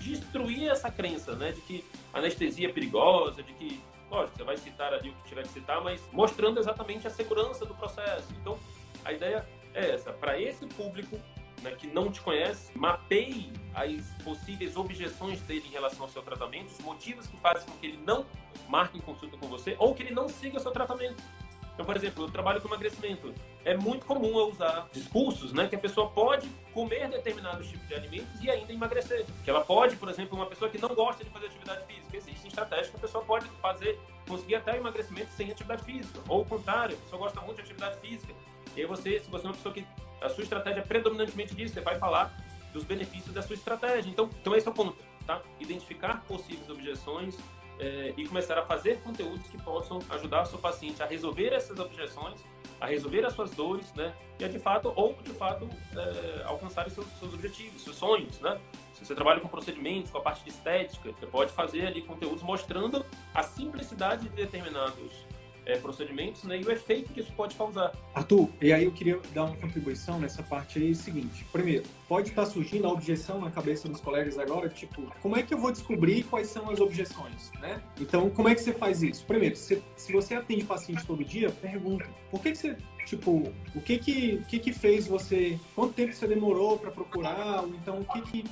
[0.00, 1.52] destruir essa crença, né?
[1.52, 5.42] De que anestesia é perigosa, de que Lógico, você vai citar ali o que tiver
[5.42, 8.32] que citar, mas mostrando exatamente a segurança do processo.
[8.40, 8.58] Então,
[9.04, 10.12] a ideia é essa.
[10.12, 11.18] Para esse público
[11.62, 16.68] né, que não te conhece, mapeie as possíveis objeções dele em relação ao seu tratamento,
[16.68, 18.26] os motivos que fazem com que ele não
[18.68, 21.22] marque consulta com você ou que ele não siga o seu tratamento.
[21.78, 23.32] Então, por exemplo, eu trabalho com emagrecimento.
[23.64, 27.94] É muito comum eu usar discursos, né, que a pessoa pode comer determinados tipos de
[27.94, 29.24] alimentos e ainda emagrecer.
[29.44, 32.48] Que ela pode, por exemplo, uma pessoa que não gosta de fazer atividade física, existe
[32.48, 36.18] estratégia que a pessoa pode fazer, conseguir até emagrecimento sem atividade física.
[36.28, 38.34] Ou o contrário, a pessoa gosta muito de atividade física.
[38.74, 39.86] E aí você, se você é uma pessoa que
[40.20, 42.36] a sua estratégia é predominantemente disso, você vai falar
[42.72, 44.10] dos benefícios da sua estratégia.
[44.10, 45.40] Então, então esse é o ponto, tá?
[45.60, 47.38] Identificar possíveis objeções,
[47.78, 51.78] é, e começar a fazer conteúdos que possam ajudar o seu paciente a resolver essas
[51.78, 52.38] objeções,
[52.80, 54.14] a resolver as suas dores, né?
[54.38, 58.40] E a de fato, ou de fato, é, alcançar os seus, seus objetivos, seus sonhos,
[58.40, 58.60] né?
[58.92, 62.42] Se você trabalha com procedimentos, com a parte de estética, você pode fazer ali conteúdos
[62.42, 65.27] mostrando a simplicidade de determinados
[65.68, 67.92] é, procedimentos né, e o efeito que isso pode causar.
[68.14, 71.44] Arthur, e aí eu queria dar uma contribuição nessa parte aí, seguinte.
[71.52, 75.52] Primeiro, pode estar surgindo a objeção na cabeça dos colegas agora, tipo, como é que
[75.52, 77.82] eu vou descobrir quais são as objeções, né?
[78.00, 79.24] Então, como é que você faz isso?
[79.26, 83.80] Primeiro, se, se você atende paciente todo dia, pergunta, por que, que você tipo, o
[83.80, 88.04] que que, que que fez você, quanto tempo você demorou para procurar, ou então o
[88.04, 88.44] que que,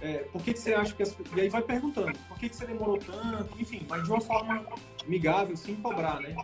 [0.00, 2.54] é, por que que você acha que as, e aí vai perguntando, por que que
[2.54, 4.64] você demorou tanto, enfim, mas de uma forma
[5.06, 6.36] amigável, sem cobrar, né?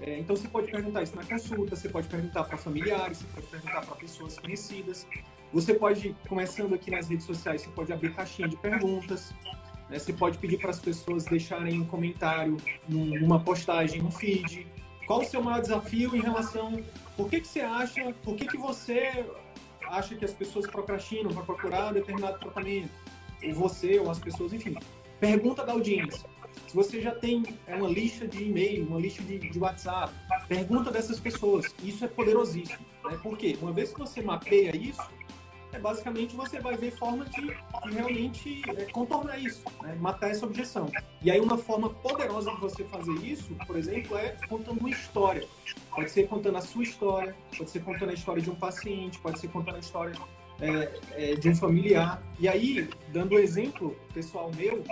[0.00, 3.46] É, então você pode perguntar isso na consulta, você pode perguntar para familiares, você pode
[3.48, 5.06] perguntar para pessoas conhecidas.
[5.52, 9.34] Você pode, começando aqui nas redes sociais, você pode abrir caixinha de perguntas.
[9.90, 9.98] Né?
[9.98, 12.56] Você pode pedir para as pessoas deixarem um comentário
[12.88, 14.66] numa postagem, no feed.
[15.06, 16.82] Qual o seu maior desafio em relação...
[17.16, 18.14] Por que, que você acha...
[18.22, 19.26] Por que, que você
[19.88, 22.90] acha que as pessoas procrastinam para procurar determinado tratamento?
[23.44, 24.76] Ou você, ou as pessoas, enfim.
[25.18, 26.28] Pergunta da audiência.
[26.70, 30.14] Se você já tem uma lista de e-mail, uma lista de, de WhatsApp,
[30.46, 31.66] pergunta dessas pessoas.
[31.82, 32.78] Isso é poderosíssimo.
[33.04, 33.18] Né?
[33.20, 35.02] Porque uma vez que você mapeia isso,
[35.72, 39.96] é basicamente você vai ver forma de, de realmente é, contornar isso, né?
[39.98, 40.88] matar essa objeção.
[41.20, 45.48] E aí uma forma poderosa de você fazer isso, por exemplo, é contando uma história.
[45.92, 49.40] Pode ser contando a sua história, pode ser contando a história de um paciente, pode
[49.40, 50.14] ser contando a história
[50.60, 52.22] é, é, de um familiar.
[52.38, 54.84] E aí, dando um exemplo pessoal meu,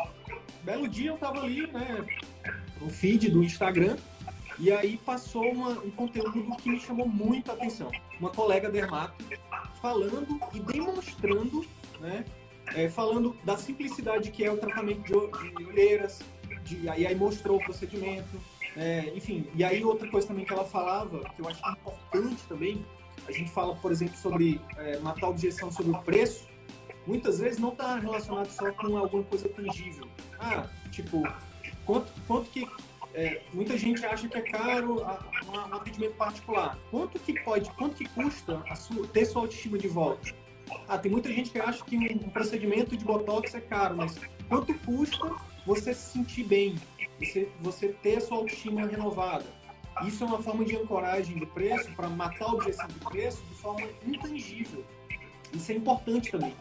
[0.63, 2.05] belo dia eu tava ali, né,
[2.81, 3.97] no feed do Instagram,
[4.59, 7.91] e aí passou uma, um conteúdo que me chamou muito atenção.
[8.19, 9.25] Uma colega dermato
[9.81, 11.65] falando e demonstrando,
[12.01, 12.25] né,
[12.75, 16.21] é, falando da simplicidade que é o tratamento de, de olheiras,
[16.65, 18.41] de, aí, aí mostrou o procedimento,
[18.77, 19.47] é, enfim.
[19.55, 22.85] E aí outra coisa também que ela falava, que eu acho importante também,
[23.27, 26.47] a gente fala, por exemplo, sobre é, matar objeção sobre o preço,
[27.09, 30.07] muitas vezes não está relacionado só com alguma coisa tangível.
[30.39, 31.23] Ah, tipo,
[31.85, 32.69] quanto, quanto que.
[33.15, 36.79] É, muita gente acha que é caro um atendimento particular.
[36.91, 40.31] Quanto que pode, quanto que custa sua, ter sua autoestima de volta?
[40.87, 44.75] Ah, tem muita gente que acha que um procedimento de botox é caro, mas quanto
[44.81, 45.35] custa
[45.67, 46.77] você se sentir bem,
[47.19, 49.47] você, você ter a sua autoestima renovada?
[50.07, 53.55] Isso é uma forma de ancoragem do preço para matar a objeção do preço de
[53.55, 54.85] forma intangível.
[55.53, 56.55] Isso é importante também.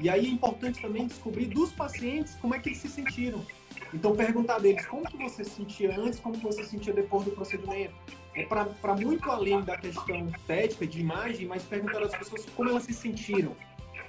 [0.00, 3.44] E aí é importante também descobrir dos pacientes como é que eles se sentiram.
[3.92, 7.24] Então, perguntar deles como que você se sentia antes, como que você se sentia depois
[7.24, 7.94] do procedimento.
[8.34, 12.82] É para muito além da questão estética, de imagem, mas perguntar às pessoas como elas
[12.82, 13.54] se sentiram.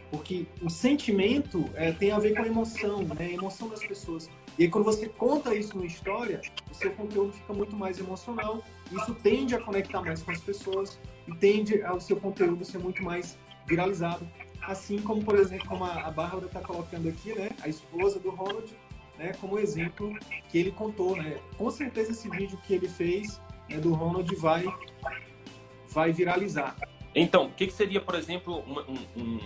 [0.10, 3.26] Porque o sentimento é, tem a ver com a emoção, né?
[3.26, 4.30] a emoção das pessoas.
[4.58, 8.64] E aí, quando você conta isso na história, o seu conteúdo fica muito mais emocional.
[8.92, 13.04] Isso tende a conectar mais com as pessoas e tende ao seu conteúdo ser muito
[13.04, 14.28] mais viralizado.
[14.68, 17.50] Assim como, por exemplo, como a, Bárbara está colocando aqui, né?
[17.62, 18.74] A esposa do Ronald,
[19.18, 19.32] né?
[19.40, 20.12] Como exemplo
[20.50, 21.38] que ele contou, né?
[21.58, 24.66] Com certeza esse vídeo que ele fez né, do Ronald vai,
[25.90, 26.76] vai viralizar.
[27.14, 29.40] Então, o que, que, seria, por exemplo, um, um, um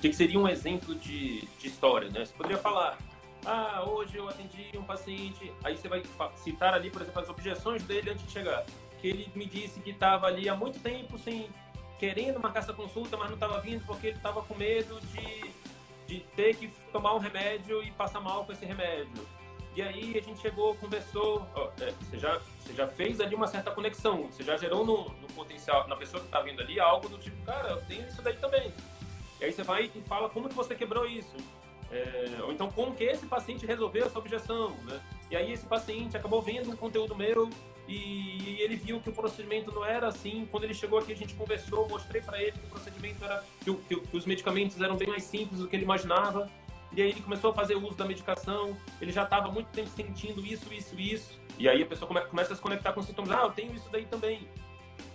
[0.00, 2.08] que, que, seria um exemplo de, de história?
[2.08, 2.24] Né?
[2.24, 2.98] Você poderia falar,
[3.44, 6.02] ah, hoje eu atendi um paciente, aí você vai
[6.36, 8.64] citar ali, por exemplo, as objeções dele antes de chegar.
[9.00, 11.48] Que ele me disse que estava ali há muito tempo sem
[11.98, 15.52] querendo marcar essa consulta, mas não estava vindo porque ele estava com medo de,
[16.06, 19.26] de ter que tomar um remédio e passar mal com esse remédio.
[19.74, 23.46] E aí a gente chegou, conversou, ó, é, você, já, você já fez ali uma
[23.46, 27.08] certa conexão, você já gerou no, no potencial, na pessoa que está vendo ali, algo
[27.10, 28.72] do tipo, cara, eu tenho isso daí também.
[29.38, 31.36] E aí você vai e fala como que você quebrou isso.
[31.90, 35.00] É, ou então como que esse paciente resolveu essa objeção, né?
[35.30, 37.50] E aí esse paciente acabou vendo um conteúdo meu
[37.88, 40.46] e ele viu que o procedimento não era assim.
[40.50, 43.72] Quando ele chegou aqui, a gente conversou, mostrei para ele que o procedimento era que,
[43.72, 46.50] que, que, os medicamentos eram bem mais simples do que ele imaginava.
[46.92, 50.44] E aí ele começou a fazer uso da medicação, ele já estava muito tempo sentindo
[50.44, 51.40] isso, isso, isso.
[51.58, 53.30] E aí a pessoa come, começa a se conectar com os sintomas.
[53.30, 54.48] Ah, eu tenho isso daí também.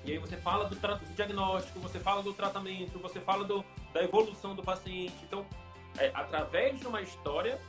[0.05, 4.03] E aí você fala do, do diagnóstico, você fala do tratamento, você fala do, da
[4.03, 5.15] evolução do paciente.
[5.23, 5.45] Então,
[5.97, 7.59] é, através de uma história,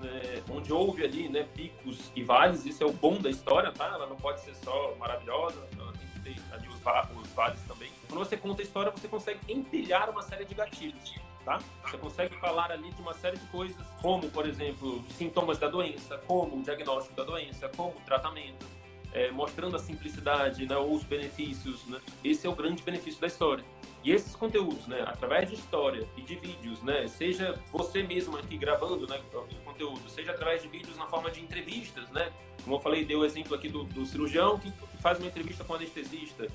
[0.00, 3.86] né, onde houve ali né, picos e vales, isso é o bom da história, tá?
[3.86, 7.90] Ela não pode ser só maravilhosa, ela tem que ter ali os, os vales também.
[8.08, 11.58] Quando você conta a história, você consegue empilhar uma série de gatilhos tá?
[11.82, 16.18] Você consegue falar ali de uma série de coisas, como, por exemplo, sintomas da doença,
[16.26, 18.66] como o diagnóstico da doença, como o tratamento,
[19.14, 21.98] é, mostrando a simplicidade, né, ou os benefícios, né?
[22.22, 23.64] Esse é o grande benefício da história.
[24.04, 28.56] E esses conteúdos, né, através de história e de vídeos, né, seja você mesmo aqui
[28.56, 32.32] gravando, né, o conteúdo, seja através de vídeos na forma de entrevistas, né,
[32.62, 35.72] como eu falei, deu o exemplo aqui do, do cirurgião que faz uma entrevista com
[35.72, 36.46] o anestesista,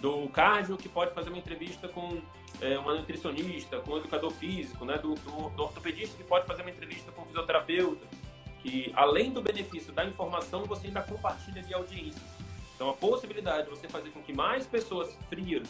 [0.00, 2.20] do cardio que pode fazer uma entrevista com
[2.60, 6.62] é, uma nutricionista, com um educador físico, né, do, do, do, ortopedista que pode fazer
[6.62, 8.06] uma entrevista com um fisioterapeuta,
[8.60, 12.24] que além do benefício da informação, você ainda compartilha de audiências.
[12.74, 15.68] Então a possibilidade de você fazer com que mais pessoas frias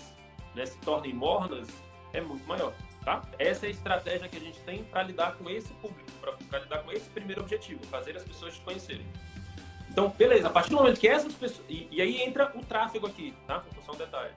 [0.56, 1.68] né, se tornem mornas
[2.12, 2.72] é muito maior.
[3.04, 3.22] Tá?
[3.38, 6.10] Essa é a estratégia que a gente tem para lidar com esse público,
[6.50, 9.06] para lidar com esse primeiro objetivo, fazer as pessoas te conhecerem.
[9.88, 11.64] Então, beleza, a partir do momento que essas pessoas.
[11.68, 13.62] E, e aí entra o tráfego aqui, tá?
[13.84, 14.32] Só um detalhe.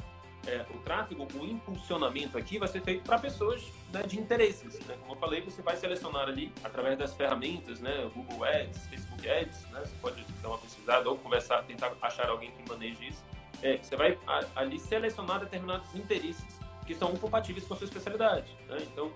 [0.47, 4.79] É, o tráfego, o impulsionamento aqui vai ser feito para pessoas né, de interesses.
[4.85, 4.95] Né?
[5.01, 9.63] Como eu falei, você vai selecionar ali através das ferramentas, né, Google Ads, Facebook Ads,
[9.71, 9.81] né?
[9.81, 13.23] você pode dar uma pesquisada ou conversar, tentar achar alguém que maneje isso.
[13.61, 14.17] É, você vai
[14.55, 18.57] ali selecionar determinados interesses que são compatíveis com a sua especialidade.
[18.67, 18.77] Né?
[18.81, 19.11] Então,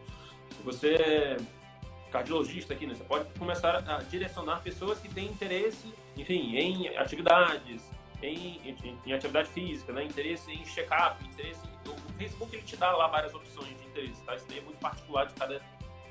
[0.50, 1.38] se você é
[2.12, 7.82] cardiologista aqui, né, você pode começar a direcionar pessoas que têm interesse enfim, em atividades,
[8.22, 10.04] em, em, em atividade física, né?
[10.04, 14.22] interesse em check-up, interesse em, o Facebook ele te dá lá várias opções de interesse,
[14.24, 14.36] tá?
[14.36, 15.62] Isso daí é muito particular de cada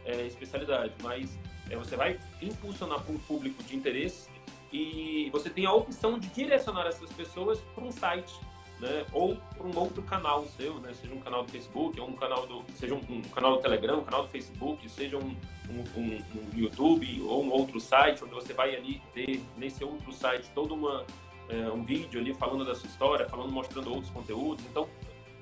[0.05, 1.39] é, especialidade, mas
[1.71, 4.29] é, você vai impulsionar para um público de interesse
[4.73, 8.35] e você tem a opção de direcionar essas pessoas para um site
[8.83, 9.07] né?
[9.13, 10.93] Ou para um outro canal seu, né?
[10.93, 14.01] Seja um canal do Facebook, ou um canal do, seja um, um canal do Telegram,
[14.01, 15.37] um canal do Facebook, seja um,
[15.71, 20.51] um, um, YouTube ou um outro site onde você vai ali ter nesse outro site
[20.53, 21.07] todo uma
[21.49, 24.65] é, um vídeo ali falando da sua história, falando, mostrando outros conteúdos.
[24.65, 24.89] Então,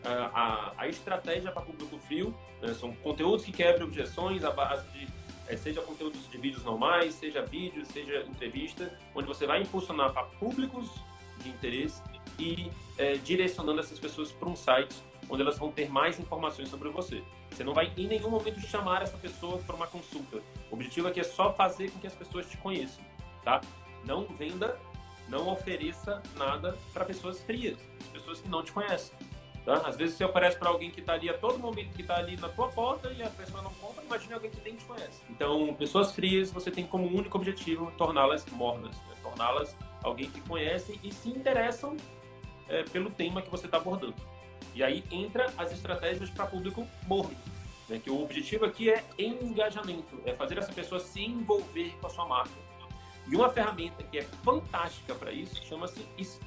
[0.04, 2.72] a, a, estratégia para público frio né?
[2.74, 5.06] são conteúdos que quebram objeções à base de
[5.50, 10.22] é, seja conteúdos de vídeos normais, seja vídeos, seja entrevista, onde você vai impulsionar para
[10.22, 10.88] públicos
[11.38, 12.00] de interesse
[12.38, 14.94] e é, direcionando essas pessoas para um site
[15.28, 17.22] onde elas vão ter mais informações sobre você.
[17.50, 20.38] Você não vai em nenhum momento chamar essa pessoa para uma consulta.
[20.70, 23.04] O objetivo aqui é só fazer com que as pessoas te conheçam,
[23.44, 23.60] tá?
[24.04, 24.78] Não venda,
[25.28, 27.78] não ofereça nada para pessoas frias,
[28.12, 29.16] pessoas que não te conhecem.
[29.70, 29.86] Tá?
[29.86, 32.36] Às vezes você oferece para alguém que está ali a todo momento, que está ali
[32.36, 35.22] na tua porta e a pessoa não compra, imagine alguém que nem te conhece.
[35.30, 39.14] Então, pessoas frias, você tem como único objetivo torná-las mornas, né?
[39.22, 41.96] torná-las alguém que conhece e se interessam
[42.68, 44.16] é, pelo tema que você está abordando.
[44.74, 47.36] E aí entra as estratégias para público morno,
[47.88, 48.00] né?
[48.02, 52.26] que o objetivo aqui é engajamento, é fazer essa pessoa se envolver com a sua
[52.26, 52.70] marca.
[53.28, 56.04] E uma ferramenta que é fantástica para isso chama-se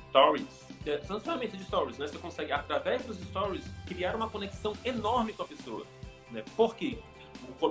[0.09, 0.72] Stories.
[0.85, 2.07] É, são ferramentas de Stories, né?
[2.07, 5.85] Você consegue, através dos Stories, criar uma conexão enorme com a pessoa.
[6.29, 6.43] Né?
[6.57, 6.99] Por quê?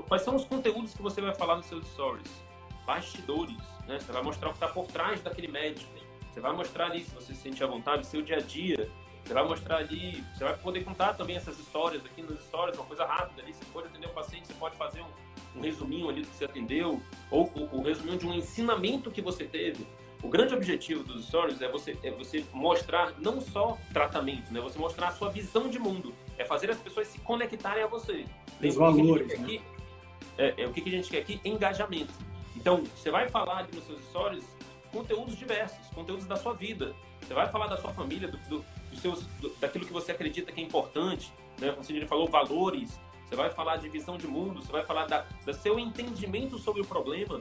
[0.09, 2.31] Quais são os conteúdos que você vai falar nos seus Stories?
[2.87, 3.99] Bastidores, né?
[4.01, 5.91] Você vai mostrar o que está por trás daquele médico.
[6.33, 8.91] Você vai mostrar ali, se você se sente à vontade, seu dia a dia.
[9.23, 12.87] Você vai mostrar ali, você vai poder contar também essas histórias aqui nas histórias, uma
[12.87, 13.53] coisa rápida ali.
[13.53, 16.47] Você pode atender um paciente, você pode fazer um, um resuminho ali do que você
[16.47, 17.01] atendeu,
[17.31, 19.87] ou o, o resuminho de um ensinamento que você teve.
[20.23, 24.61] O grande objetivo dos stories é você, é você mostrar não só tratamento, né?
[24.61, 26.15] Você mostrar a sua visão de mundo.
[26.39, 28.25] É fazer as pessoas se conectarem a você.
[28.63, 29.35] Os valores, né?
[29.35, 29.63] aqui,
[30.39, 31.41] é, é, o que a gente quer aqui?
[31.45, 32.13] Engajamento.
[32.55, 34.45] Então, você vai falar ali nos seus stories
[34.93, 36.95] conteúdos diversos, conteúdos da sua vida.
[37.21, 40.53] Você vai falar da sua família, do, do, dos seus, do, daquilo que você acredita
[40.53, 41.73] que é importante, né?
[41.73, 43.01] Como você falou, valores.
[43.27, 46.83] Você vai falar de visão de mundo, você vai falar da, do seu entendimento sobre
[46.83, 47.41] o problema.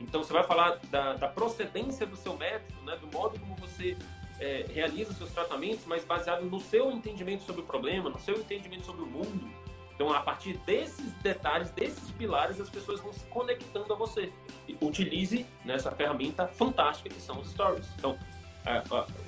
[0.00, 2.96] Então, você vai falar da, da procedência do seu método, né?
[2.96, 3.96] do modo como você
[4.40, 8.84] é, realiza seus tratamentos, mas baseado no seu entendimento sobre o problema, no seu entendimento
[8.84, 9.48] sobre o mundo.
[9.94, 14.32] Então, a partir desses detalhes, desses pilares, as pessoas vão se conectando a você.
[14.80, 17.88] Utilize nessa ferramenta fantástica que são os stories.
[17.96, 18.18] Então,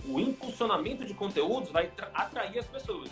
[0.05, 3.11] o impulsionamento de conteúdos vai atrair as pessoas.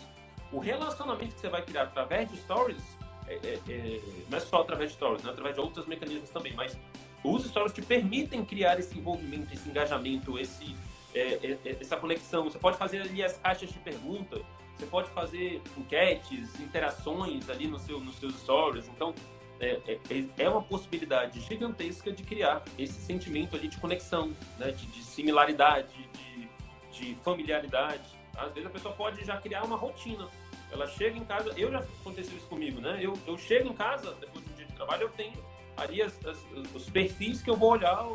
[0.50, 2.82] O relacionamento que você vai criar através de stories
[3.26, 5.30] é, é, é, não é só através de stories, né?
[5.30, 6.76] através de outros mecanismos também, mas
[7.24, 10.76] os stories te permitem criar esse envolvimento, esse engajamento, esse,
[11.14, 12.44] é, é, é, essa conexão.
[12.44, 14.40] Você pode fazer ali as caixas de pergunta,
[14.76, 18.86] você pode fazer enquetes, interações ali no seu, nos seus stories.
[18.88, 19.14] Então,
[19.58, 24.70] é, é, é, uma possibilidade gigantesca de criar esse sentimento ali de conexão, né?
[24.72, 26.48] de, de similaridade, de,
[26.92, 28.04] de, familiaridade.
[28.36, 30.28] Às vezes a pessoa pode já criar uma rotina.
[30.70, 32.98] Ela chega em casa, eu já aconteceu isso comigo, né?
[33.00, 36.14] Eu, eu chego em casa, depois de um dia de trabalho, eu tenho ali as,
[36.26, 36.38] as,
[36.74, 38.06] os perfis que eu vou olhar,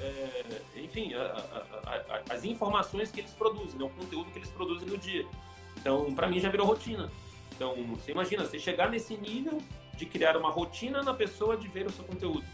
[0.00, 3.84] é, enfim, a, a, a, as informações que eles produzem, né?
[3.84, 5.26] o conteúdo que eles produzem no dia.
[5.76, 7.10] Então, para mim já virou rotina.
[7.54, 9.60] Então, você imagina, você chegar nesse nível
[9.96, 12.44] de criar uma rotina na pessoa de ver o seu conteúdo.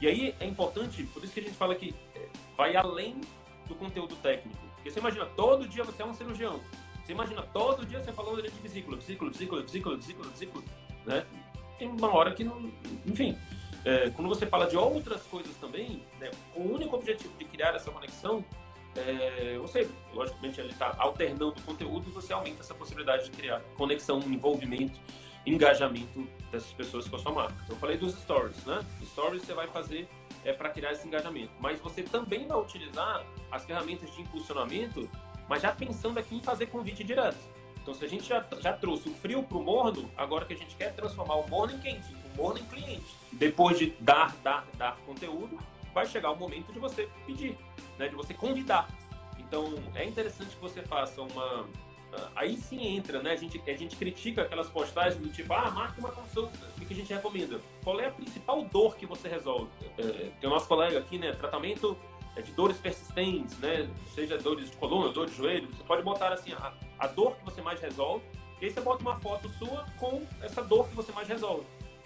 [0.00, 3.20] E aí é importante, por isso que a gente fala que é, vai além
[3.66, 4.58] do conteúdo técnico.
[4.74, 6.60] Porque você imagina, todo dia você é um cirurgião.
[7.04, 10.64] Você imagina, todo dia você falando de vesícula, vesícula, vesícula, vesícula, vesícula, vesícula,
[11.06, 11.26] né?
[11.78, 12.70] Tem uma hora que não...
[13.06, 13.36] Enfim,
[13.84, 17.74] é, quando você fala de outras coisas também, né, com o único objetivo de criar
[17.74, 18.44] essa conexão,
[18.96, 23.60] é, você, logicamente, ele está alternando o conteúdo e você aumenta essa possibilidade de criar
[23.76, 24.98] conexão, envolvimento,
[25.46, 27.54] engajamento dessas pessoas com a sua marca.
[27.64, 28.84] Então, eu falei dos stories, né?
[29.12, 30.08] Stories você vai fazer
[30.44, 35.08] é, para criar esse engajamento, mas você também vai utilizar as ferramentas de impulsionamento,
[35.48, 37.38] mas já pensando aqui em fazer convite direto.
[37.80, 40.56] Então, se a gente já, já trouxe o frio para o morno, agora que a
[40.56, 43.04] gente quer transformar o morno em quente, o morno em cliente.
[43.32, 45.58] Depois de dar, dar, dar conteúdo,
[45.92, 47.58] vai chegar o momento de você pedir
[47.98, 48.88] né, de você convidar.
[49.38, 51.66] Então, é interessante que você faça uma.
[52.12, 53.32] Ah, aí sim entra, né?
[53.32, 56.56] A gente, a gente critica aquelas postagens do tipo, ah, marque uma consulta.
[56.76, 57.60] O que a gente recomenda?
[57.82, 59.68] Qual é a principal dor que você resolve?
[59.98, 61.32] É, tem o nosso colega aqui, né?
[61.32, 61.98] Tratamento
[62.36, 63.90] é, de dores persistentes, né?
[64.14, 65.68] Seja dores de coluna, dor de joelho.
[65.68, 68.24] Você pode botar assim, a, a dor que você mais resolve.
[68.60, 71.64] E aí você bota uma foto sua com essa dor que você mais resolve.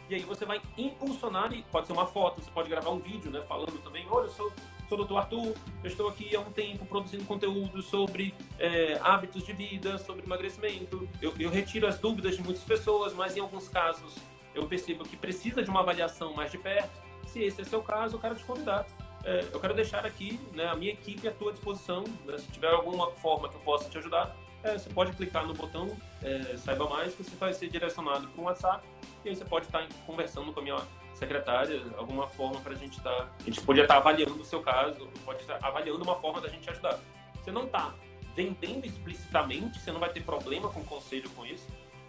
[0.09, 3.30] E aí você vai impulsionar, e pode ser uma foto, você pode gravar um vídeo,
[3.30, 3.40] né?
[3.42, 4.53] Falando também, olha, eu sou
[4.96, 5.16] sou Dr.
[5.16, 10.22] Arthur, eu estou aqui há um tempo produzindo conteúdo sobre é, hábitos de vida, sobre
[10.22, 11.09] emagrecimento.
[11.20, 14.16] Eu, eu retiro as dúvidas de muitas pessoas, mas em alguns casos
[14.55, 17.00] eu percebo que precisa de uma avaliação mais de perto.
[17.26, 18.86] Se esse é seu caso, eu quero te convidar.
[19.24, 22.05] É, eu quero deixar aqui né, a minha equipe à tua disposição.
[22.26, 25.55] Né, se tiver alguma forma que eu possa te ajudar, é, você pode clicar no
[25.55, 28.86] botão é, Saiba Mais, que você vai ser direcionado para um WhatsApp
[29.29, 30.79] aí você pode estar conversando com a minha
[31.14, 33.14] secretária, alguma forma para a gente estar.
[33.14, 36.49] Tá, a gente podia estar avaliando o seu caso, pode estar avaliando uma forma da
[36.49, 36.99] gente ajudar.
[37.43, 37.95] Você não está
[38.35, 41.66] vendendo explicitamente, você não vai ter problema com o conselho com isso.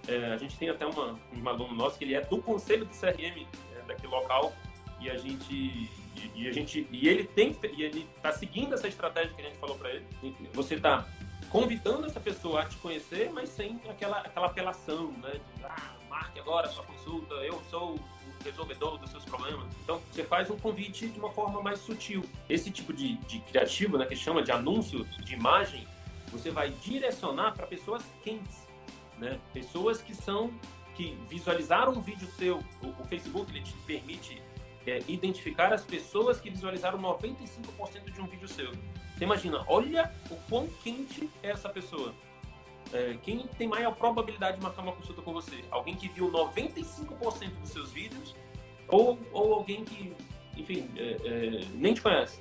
[0.08, 2.92] É, a gente tem até uma, um aluno nosso que ele é do conselho do
[2.92, 4.54] CRM é, daquele local
[5.00, 8.88] e a gente e, e, a gente e ele tem e ele está seguindo essa
[8.88, 10.06] estratégia que a gente falou para ele.
[10.54, 11.06] Você está
[11.50, 15.32] convidando essa pessoa a te conhecer, mas sem aquela aquela apelação, né?
[15.32, 18.00] De, ah, marque agora sua consulta, eu sou
[18.46, 19.68] resolvedor dos seus problemas.
[19.84, 22.24] Então, você faz um convite de uma forma mais sutil.
[22.50, 25.86] Esse tipo de, de criativo, né, que chama de anúncio de imagem,
[26.32, 28.68] você vai direcionar para pessoas quentes,
[29.18, 29.40] né?
[29.54, 30.52] Pessoas que são
[30.96, 34.42] que visualizaram um vídeo seu, o, o Facebook ele te permite
[34.86, 38.72] é, identificar as pessoas que visualizaram 95% de um vídeo seu.
[38.72, 42.14] Você imagina, olha o quão quente é essa pessoa.
[42.94, 45.64] É, quem tem maior probabilidade de marcar uma consulta com você?
[45.72, 48.36] Alguém que viu 95% dos seus vídeos
[48.88, 50.16] ou, ou alguém que,
[50.56, 52.40] enfim, é, é, nem te conhece?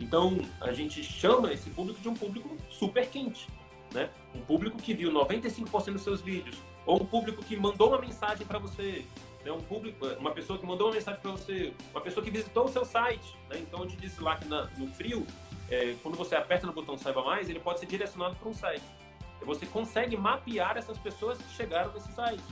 [0.00, 3.46] Então, a gente chama esse público de um público super quente,
[3.92, 4.08] né?
[4.34, 8.46] Um público que viu 95% dos seus vídeos ou um público que mandou uma mensagem
[8.46, 9.04] para você,
[9.44, 9.52] né?
[9.52, 12.68] Um público, uma pessoa que mandou uma mensagem para você, uma pessoa que visitou o
[12.68, 13.58] seu site, né?
[13.58, 15.26] Então, eu te disse lá que na, no frio,
[15.68, 18.99] é, quando você aperta no botão Saiba Mais, ele pode ser direcionado para um site
[19.44, 22.42] você consegue mapear essas pessoas que chegaram nesse site.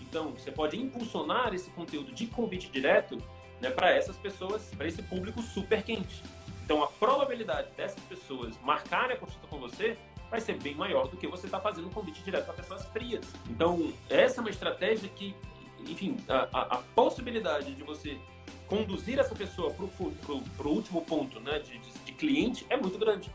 [0.00, 3.18] Então, você pode impulsionar esse conteúdo de convite direto
[3.60, 6.22] né, para essas pessoas, para esse público super quente.
[6.64, 9.98] Então, a probabilidade dessas pessoas marcarem a consulta com você
[10.30, 13.24] vai ser bem maior do que você está fazendo um convite direto para pessoas frias.
[13.48, 15.34] Então, essa é uma estratégia que,
[15.80, 18.18] enfim, a, a, a possibilidade de você
[18.66, 23.30] conduzir essa pessoa para o último ponto, né, de, de, de cliente é muito grande.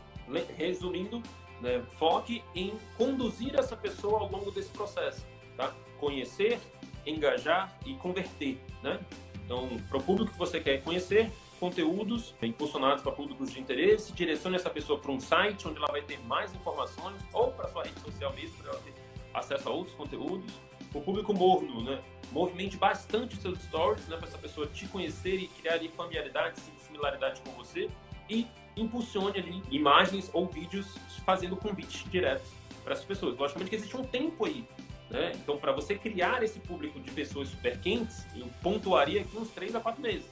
[0.56, 1.22] Resumindo,
[1.64, 5.74] né, foque em conduzir essa pessoa ao longo desse processo, tá?
[5.98, 6.60] Conhecer,
[7.06, 9.00] engajar e converter, né?
[9.44, 14.56] Então, para o público que você quer conhecer, conteúdos impulsionados para públicos de interesse, direcione
[14.56, 17.98] essa pessoa para um site onde ela vai ter mais informações ou para sua rede
[18.00, 18.94] social mesmo, para ela ter
[19.32, 20.52] acesso a outros conteúdos.
[20.94, 22.02] O público morno, né?
[22.30, 27.50] Movimente bastante seus stories, né, para essa pessoa te conhecer e criar familiaridade, similaridade com
[27.52, 27.88] você
[28.28, 28.46] e
[28.76, 32.48] impulsione ali imagens ou vídeos fazendo convites diretos
[32.82, 33.38] para essas pessoas.
[33.38, 34.64] Logicamente que existe um tempo aí
[35.10, 35.32] né?
[35.36, 39.76] Então, para você criar esse público de pessoas super quentes, eu pontuaria aqui uns 3
[39.76, 40.26] a 4 meses.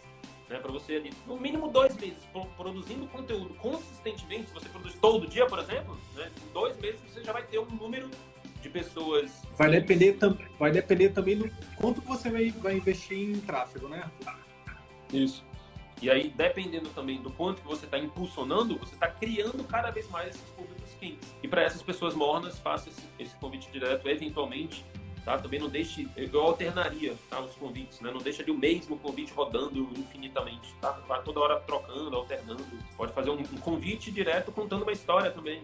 [0.49, 0.59] Né?
[0.59, 2.19] Para você, ali, no mínimo dois meses,
[2.57, 6.31] produzindo conteúdo consistentemente, se você produz todo dia, por exemplo, né?
[6.37, 8.11] em dois meses você já vai ter um número
[8.61, 9.31] de pessoas.
[9.57, 10.17] Vai depender,
[10.59, 14.11] vai depender também do quanto você vai, vai investir em tráfego, né?
[15.13, 15.45] Isso.
[16.03, 20.11] E aí, dependendo também do quanto que você está impulsionando, você está criando cada vez
[20.11, 21.33] mais esses públicos quentes.
[21.41, 24.85] E para essas pessoas mornas, faça esse, esse, convite direto, eventualmente,
[25.25, 25.39] tá?
[25.39, 27.39] Também não deixe, eu alternaria, tá?
[27.39, 28.11] Os convites, né?
[28.11, 30.91] Não deixa ali o mesmo convite rodando infinitamente, tá?
[31.07, 32.65] Vai toda hora trocando, alternando.
[32.97, 35.63] Pode fazer um, um convite direto contando uma história também.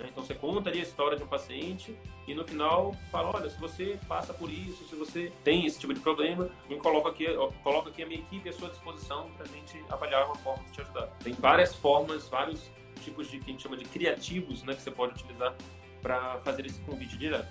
[0.00, 0.08] Né?
[0.10, 1.96] Então você conta ali a história de um paciente
[2.26, 5.92] e no final fala, olha, se você passa por isso, se você tem esse tipo
[5.92, 7.26] de problema, me coloca aqui,
[7.62, 10.72] coloca aqui a minha equipe à sua disposição para a gente avaliar uma forma de
[10.72, 11.06] te ajudar.
[11.22, 12.70] Tem várias formas, vários
[13.02, 15.54] tipos de que a gente chama de criativos, né, que você pode utilizar
[16.02, 17.48] para fazer esse convite direto.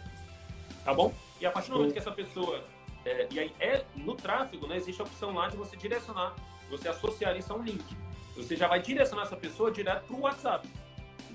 [0.84, 1.14] Tá bom?
[1.40, 2.64] E a partir do momento que essa pessoa
[3.06, 6.36] é, e aí é no tráfego, né, existe a opção lá de você direcionar,
[6.70, 7.84] você associar isso a um link.
[8.36, 10.68] Você já vai direcionar essa pessoa direto para o WhatsApp.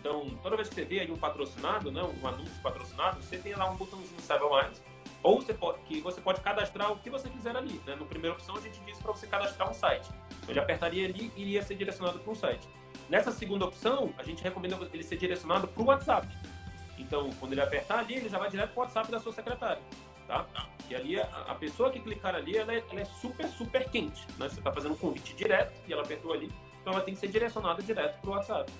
[0.04, 3.54] Então, toda vez que você vê aí um patrocinado, né, um anúncio patrocinado, você tem
[3.54, 4.82] lá um botãozinho Saiba Mais,
[5.22, 7.80] ou você pode, que você pode cadastrar o que você quiser ali.
[7.86, 7.94] Né?
[7.94, 10.10] No primeira opção, a gente disse para você cadastrar um site.
[10.46, 12.68] Ele apertaria ali e iria ser direcionado para um site.
[13.08, 16.28] Nessa segunda opção, a gente recomenda ele ser direcionado para o WhatsApp.
[16.98, 19.80] Então, quando ele apertar ali, ele já vai direto para o WhatsApp da sua secretária.
[20.28, 20.46] Tá?
[20.90, 24.26] E ali, a, a pessoa que clicar ali, ela é, ela é super, super quente.
[24.36, 24.50] Né?
[24.50, 26.52] Você está fazendo um convite direto e ela apertou ali,
[26.82, 28.70] então ela tem que ser direcionada direto para o WhatsApp.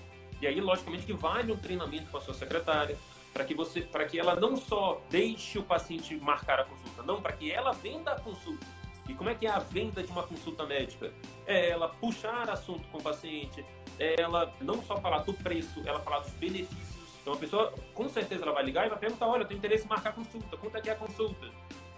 [0.45, 2.95] E aí, logicamente, que vale um treinamento com a sua secretária,
[3.33, 7.19] para que você, para que ela não só deixe o paciente marcar a consulta, não,
[7.19, 8.63] para que ela venda a consulta.
[9.09, 11.11] E como é que é a venda de uma consulta médica?
[11.47, 13.65] É ela puxar assunto com o paciente,
[13.97, 16.95] é ela não só falar do preço, ela falar dos benefícios.
[17.23, 19.85] Então a pessoa, com certeza, ela vai ligar e vai perguntar: olha, eu tenho interesse
[19.85, 21.49] em marcar consulta, quanto é que é a consulta?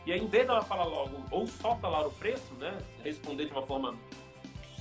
[0.06, 3.52] E aí, em vez dela falar logo, ou só falar o preço, né, responder de
[3.52, 3.94] uma forma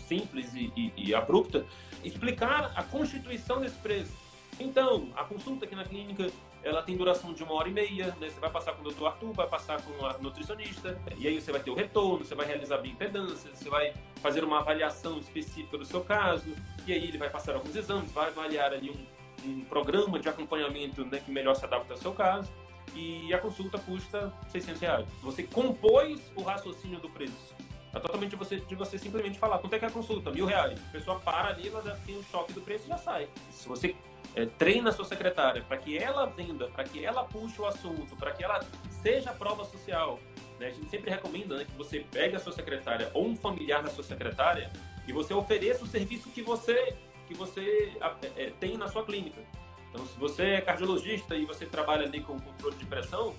[0.07, 1.65] simples e, e, e abrupta,
[2.05, 4.13] explicar a constituição desse preço.
[4.59, 6.31] Então, a consulta aqui na clínica,
[6.63, 8.31] ela tem duração de uma hora e meia, né?
[8.31, 11.53] Você vai passar com o doutor Arthur, vai passar com a nutricionista, e aí você
[11.53, 13.93] vai ter o retorno, você vai realizar bioimpedância, você vai
[14.23, 16.55] fazer uma avaliação específica do seu caso,
[16.87, 21.05] e aí ele vai passar alguns exames, vai avaliar ali um, um programa de acompanhamento
[21.05, 22.51] né, que melhor se adapta ao seu caso,
[22.95, 25.07] e a consulta custa 600 reais.
[25.23, 27.56] Você compôs o raciocínio do preço.
[27.97, 30.45] É totalmente de você, de você simplesmente falar quanto é que é a consulta, mil
[30.45, 30.79] reais.
[30.89, 33.27] A pessoa para ali, ela tem um choque do preço e já sai.
[33.51, 33.97] Se você
[34.35, 38.15] é, treina a sua secretária para que ela venda, para que ela puxe o assunto,
[38.17, 38.61] para que ela
[39.03, 40.21] seja prova social,
[40.61, 40.67] né?
[40.67, 43.89] a gente sempre recomenda né, que você pegue a sua secretária ou um familiar da
[43.89, 44.71] sua secretária
[45.09, 46.95] e você ofereça o serviço que você,
[47.27, 47.97] que você
[48.37, 49.41] é, tem na sua clínica.
[49.89, 53.35] Então, se você é cardiologista e você trabalha ali com controle de pressão,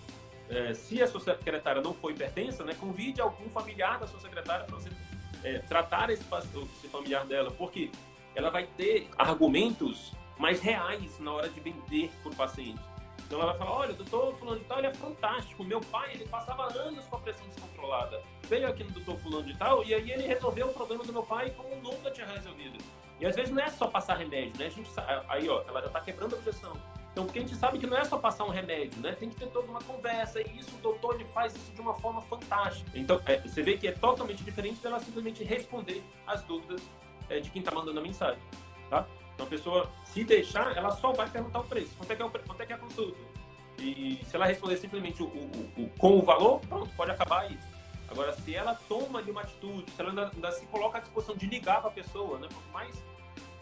[0.49, 4.65] é, se a sua secretária não for hipertensa, né, convide algum familiar da sua secretária
[4.65, 4.89] para você
[5.43, 7.91] é, tratar esse, esse familiar dela, porque
[8.35, 12.81] ela vai ter argumentos mais reais na hora de vender para o paciente.
[13.25, 15.61] Então ela vai falar, olha, o doutor fulano de tal, ele é fantástico.
[15.63, 18.23] Meu pai, ele passava anos com a pressão descontrolada.
[18.43, 21.23] Veio aqui no doutor fulano de tal e aí ele resolveu o problema do meu
[21.23, 22.77] pai como nunca tinha resolvido.
[23.19, 24.67] E às vezes não é só passar remédio, né?
[24.67, 24.89] A gente
[25.27, 26.73] aí, ó, ela já está quebrando a objeção.
[27.17, 29.13] Então, porque a gente sabe que não é só passar um remédio, né?
[29.13, 30.39] Tem que ter toda uma conversa.
[30.39, 32.91] E isso, o doutor, ele faz isso de uma forma fantástica.
[32.93, 36.79] Então, é, você vê que é totalmente diferente dela simplesmente responder as dúvidas
[37.27, 38.39] é, de quem está mandando a mensagem,
[38.87, 39.07] tá?
[39.33, 41.89] Então, a pessoa, se deixar, ela só vai perguntar o preço.
[41.97, 43.17] Quanto é que é, o, quanto é, que é a consulta?
[43.79, 47.57] E se ela responder simplesmente o, o, o, com o valor, pronto, pode acabar aí.
[48.09, 51.35] Agora, se ela toma ali uma atitude, se ela ainda, ainda se coloca à disposição
[51.35, 52.47] de ligar para a pessoa, né?
[52.47, 52.95] Por mais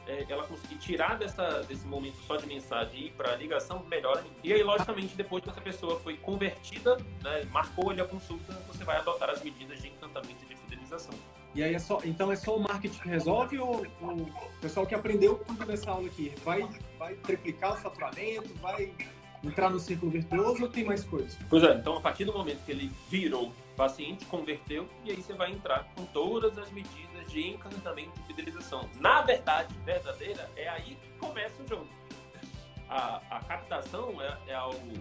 [0.08, 4.24] é, ela conseguir tirar dessa, desse momento só de mensagem e ir para ligação, melhor.
[4.44, 8.84] E aí, logicamente, depois que essa pessoa foi convertida, né, marcou ali a consulta, você
[8.84, 11.14] vai adotar as medidas de encantamento e de fidelização.
[11.56, 14.94] E aí é só, então é só o marketing que resolve ou o pessoal que
[14.94, 16.68] aprendeu tudo nessa aula aqui vai,
[17.00, 18.94] vai triplicar o faturamento, vai
[19.42, 21.38] entrar no círculo virtuoso ou tem mais coisas?
[21.50, 25.34] Pois é, então a partir do momento que ele virou paciente, converteu, e aí você
[25.34, 28.90] vai entrar com todas as medidas de encantamento e fidelização.
[28.98, 31.88] Na verdade verdadeira, é aí que começa o jogo.
[32.88, 34.94] A, a captação é, é algo,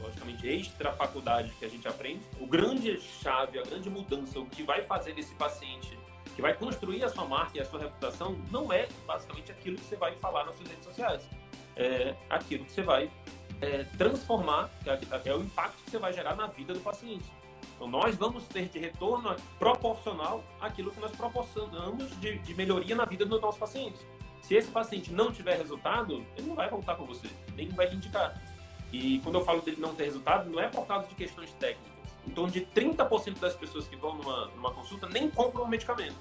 [0.00, 2.22] logicamente, extra faculdade que a gente aprende.
[2.40, 5.98] O grande chave, a grande mudança, o que vai fazer desse paciente
[6.34, 9.84] que vai construir a sua marca e a sua reputação não é basicamente aquilo que
[9.84, 11.28] você vai falar nas suas redes sociais.
[11.76, 13.10] É aquilo que você vai
[13.60, 17.30] é, transformar, é, é, o impacto que você vai gerar na vida do paciente.
[17.74, 23.04] Então, nós vamos ter de retorno proporcional àquilo que nós proporcionamos de, de melhoria na
[23.04, 24.06] vida dos nossos pacientes.
[24.40, 27.96] Se esse paciente não tiver resultado, ele não vai voltar com você, nem vai lhe
[27.96, 28.40] indicar.
[28.92, 31.92] E quando eu falo dele não ter resultado, não é por causa de questões técnicas
[32.26, 36.16] em torno de 30% das pessoas que vão numa, numa consulta nem compram o medicamento.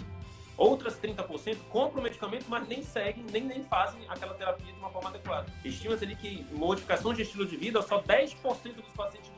[0.58, 4.90] Outras 30% compram o medicamento, mas nem seguem, nem, nem fazem aquela terapia de uma
[4.90, 5.52] forma adequada.
[5.64, 8.36] Estima-se ali que modificação de estilo de vida, só 10%
[8.76, 9.32] dos pacientes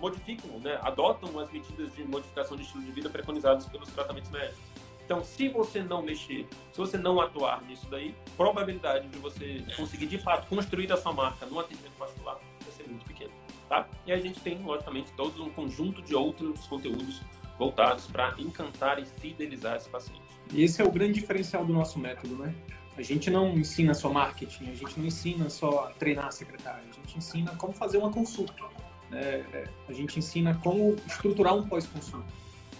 [0.00, 4.62] modificam, né, adotam as medidas de modificação de estilo de vida preconizadas pelos tratamentos médicos.
[5.04, 10.06] Então, se você não mexer, se você não atuar nisso daí, probabilidade de você conseguir
[10.06, 13.30] de fato construir a sua marca no atendimento particular vai ser muito pequena
[13.68, 13.88] tá?
[14.06, 17.20] E a gente tem, logicamente, todo um conjunto de outros conteúdos
[17.58, 20.22] voltados para encantar e fidelizar esse paciente.
[20.52, 22.54] E esse é o grande diferencial do nosso método, né?
[22.96, 26.92] A gente não ensina só marketing, a gente não ensina só treinar a secretária, a
[26.92, 28.54] gente ensina como fazer uma consulta.
[29.14, 29.64] Né?
[29.88, 32.26] A gente ensina como estruturar um pós-consulta.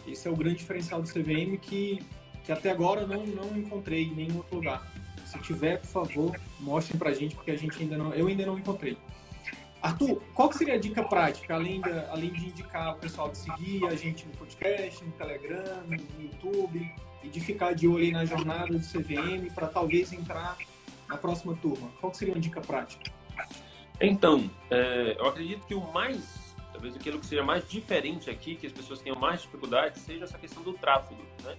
[0.07, 2.05] Esse é o grande diferencial do CVM que,
[2.45, 4.93] que até agora não, não encontrei em nenhum outro lugar.
[5.25, 8.59] Se tiver, por favor, mostrem pra gente, porque a gente ainda não, eu ainda não
[8.59, 8.99] encontrei.
[9.81, 13.87] Arthur, qual seria a dica prática, além, da, além de indicar o pessoal de seguir
[13.87, 18.67] a gente no podcast, no Telegram, no YouTube, e de ficar de olho na jornada
[18.67, 20.57] do CVM para talvez entrar
[21.09, 21.91] na próxima turma?
[22.01, 23.11] Qual seria uma dica prática?
[24.01, 28.67] Então, é, eu acredito que o mais, talvez aquilo que seja mais diferente aqui, que
[28.67, 31.57] as pessoas tenham mais dificuldade, seja essa questão do tráfego, né?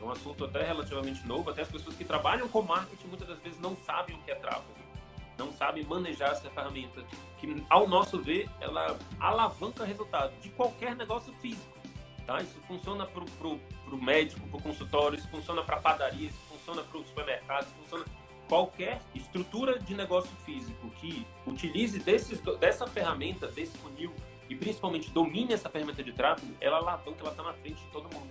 [0.00, 3.38] É um assunto até relativamente novo, até as pessoas que trabalham com marketing muitas das
[3.38, 4.84] vezes não sabem o que é tráfego
[5.38, 7.02] não sabe manejar essa ferramenta,
[7.38, 11.74] que ao nosso ver, ela alavanca resultado de qualquer negócio físico.
[12.26, 12.40] Tá?
[12.40, 16.98] Isso funciona para o médico, para o consultório, isso funciona para padaria, isso funciona para
[16.98, 18.04] o supermercado, isso funciona
[18.48, 24.12] qualquer estrutura de negócio físico que utilize desses, dessa ferramenta, desse funil
[24.48, 28.04] e principalmente domine essa ferramenta de tráfego, ela alavanca, ela está na frente de todo
[28.14, 28.28] mundo.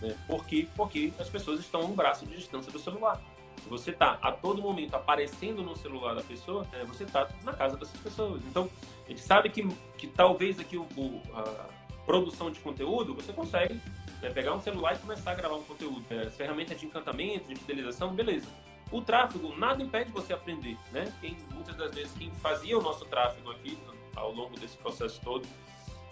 [0.00, 0.16] Né?
[0.26, 0.68] Por quê?
[0.76, 3.20] Porque as pessoas estão a um braço de distância do celular.
[3.62, 7.52] Se você está a todo momento aparecendo no celular da pessoa, é, você está na
[7.52, 8.42] casa dessas pessoas.
[8.44, 8.68] Então,
[9.06, 10.86] a gente sabe que, que talvez aqui o,
[11.34, 11.66] a
[12.04, 13.80] produção de conteúdo, você consegue
[14.20, 16.04] né, pegar um celular e começar a gravar um conteúdo.
[16.10, 18.48] É, as ferramentas de encantamento, de fidelização, beleza.
[18.90, 21.12] O tráfego, nada impede você aprender, né?
[21.20, 23.78] Quem, muitas das vezes, quem fazia o nosso tráfego aqui
[24.14, 25.46] ao longo desse processo todo,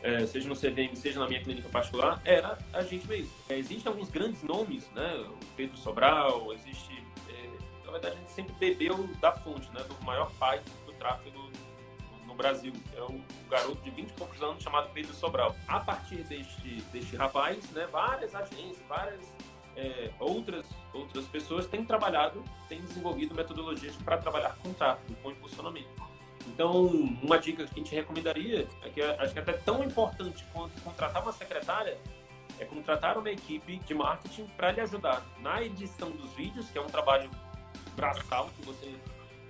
[0.03, 3.31] é, seja no CVM, seja na minha clínica particular, era a gente mesmo.
[3.49, 5.15] É, existem alguns grandes nomes, né?
[5.29, 7.03] O Pedro Sobral, existe
[7.93, 11.51] na verdade, a gente sempre bebeu da fonte, né, do maior pai do tráfego
[12.27, 15.55] no Brasil, é um garoto de 20 e poucos anos chamado Pedro Sobral.
[15.69, 19.21] A partir deste, deste rapaz, né, várias agências, várias
[19.77, 26.03] é, outras, outras pessoas têm trabalhado, têm desenvolvido metodologias para trabalhar com tráfego, com impulsionamento.
[26.47, 26.87] Então,
[27.23, 30.81] uma dica que a gente recomendaria é que acho que é até tão importante quanto
[30.83, 31.99] contratar uma secretária
[32.59, 36.81] é contratar uma equipe de marketing para lhe ajudar na edição dos vídeos, que é
[36.81, 37.31] um trabalho
[37.97, 38.95] braçal que você.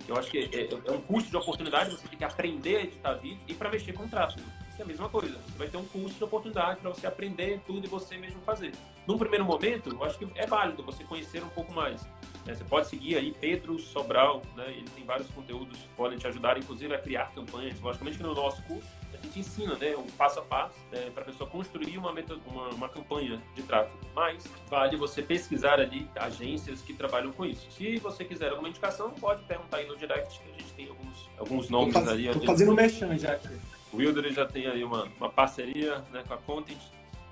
[0.08, 3.14] Eu acho que é, é, um custo de oportunidade, você tem que aprender a editar
[3.14, 4.46] vídeo e para mexer com tráfego.
[4.82, 5.38] É a mesma coisa.
[5.46, 8.72] Você vai ter um custo de oportunidade para você aprender tudo e você mesmo fazer.
[9.06, 12.02] Num primeiro momento, eu acho que é válido você conhecer um pouco mais.
[12.44, 12.52] Né?
[12.52, 14.72] Você pode seguir aí Pedro Sobral, né?
[14.72, 17.80] ele tem vários conteúdos que podem te ajudar, inclusive, a criar campanhas.
[17.80, 21.22] Logicamente que no nosso curso a gente ensina né, o passo a passo né, para
[21.22, 23.96] a pessoa construir uma, uma, uma, campanha de tráfego.
[24.16, 27.70] Mas vale você pesquisar ali agências que trabalham com isso.
[27.70, 31.30] Se você quiser alguma indicação, pode perguntar aí no direct que a gente tem alguns,
[31.38, 32.26] alguns nomes faz, ali.
[32.26, 33.56] Estou fazendo mexão já aqui.
[33.92, 36.80] O Wilder já tem aí uma, uma parceria né, com a Content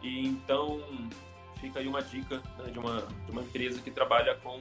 [0.03, 0.83] e então
[1.61, 4.61] fica aí uma dica né, de, uma, de uma empresa que trabalha com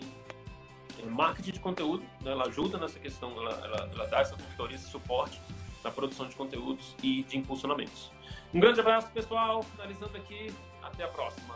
[1.02, 4.76] é, marketing de conteúdo, né, ela ajuda nessa questão, ela, ela, ela dá essa consultoria,
[4.76, 5.40] esse suporte
[5.84, 8.12] na produção de conteúdos e de impulsionamentos.
[8.54, 9.64] Um grande abraço, pessoal.
[9.64, 11.56] Finalizando aqui, até a próxima.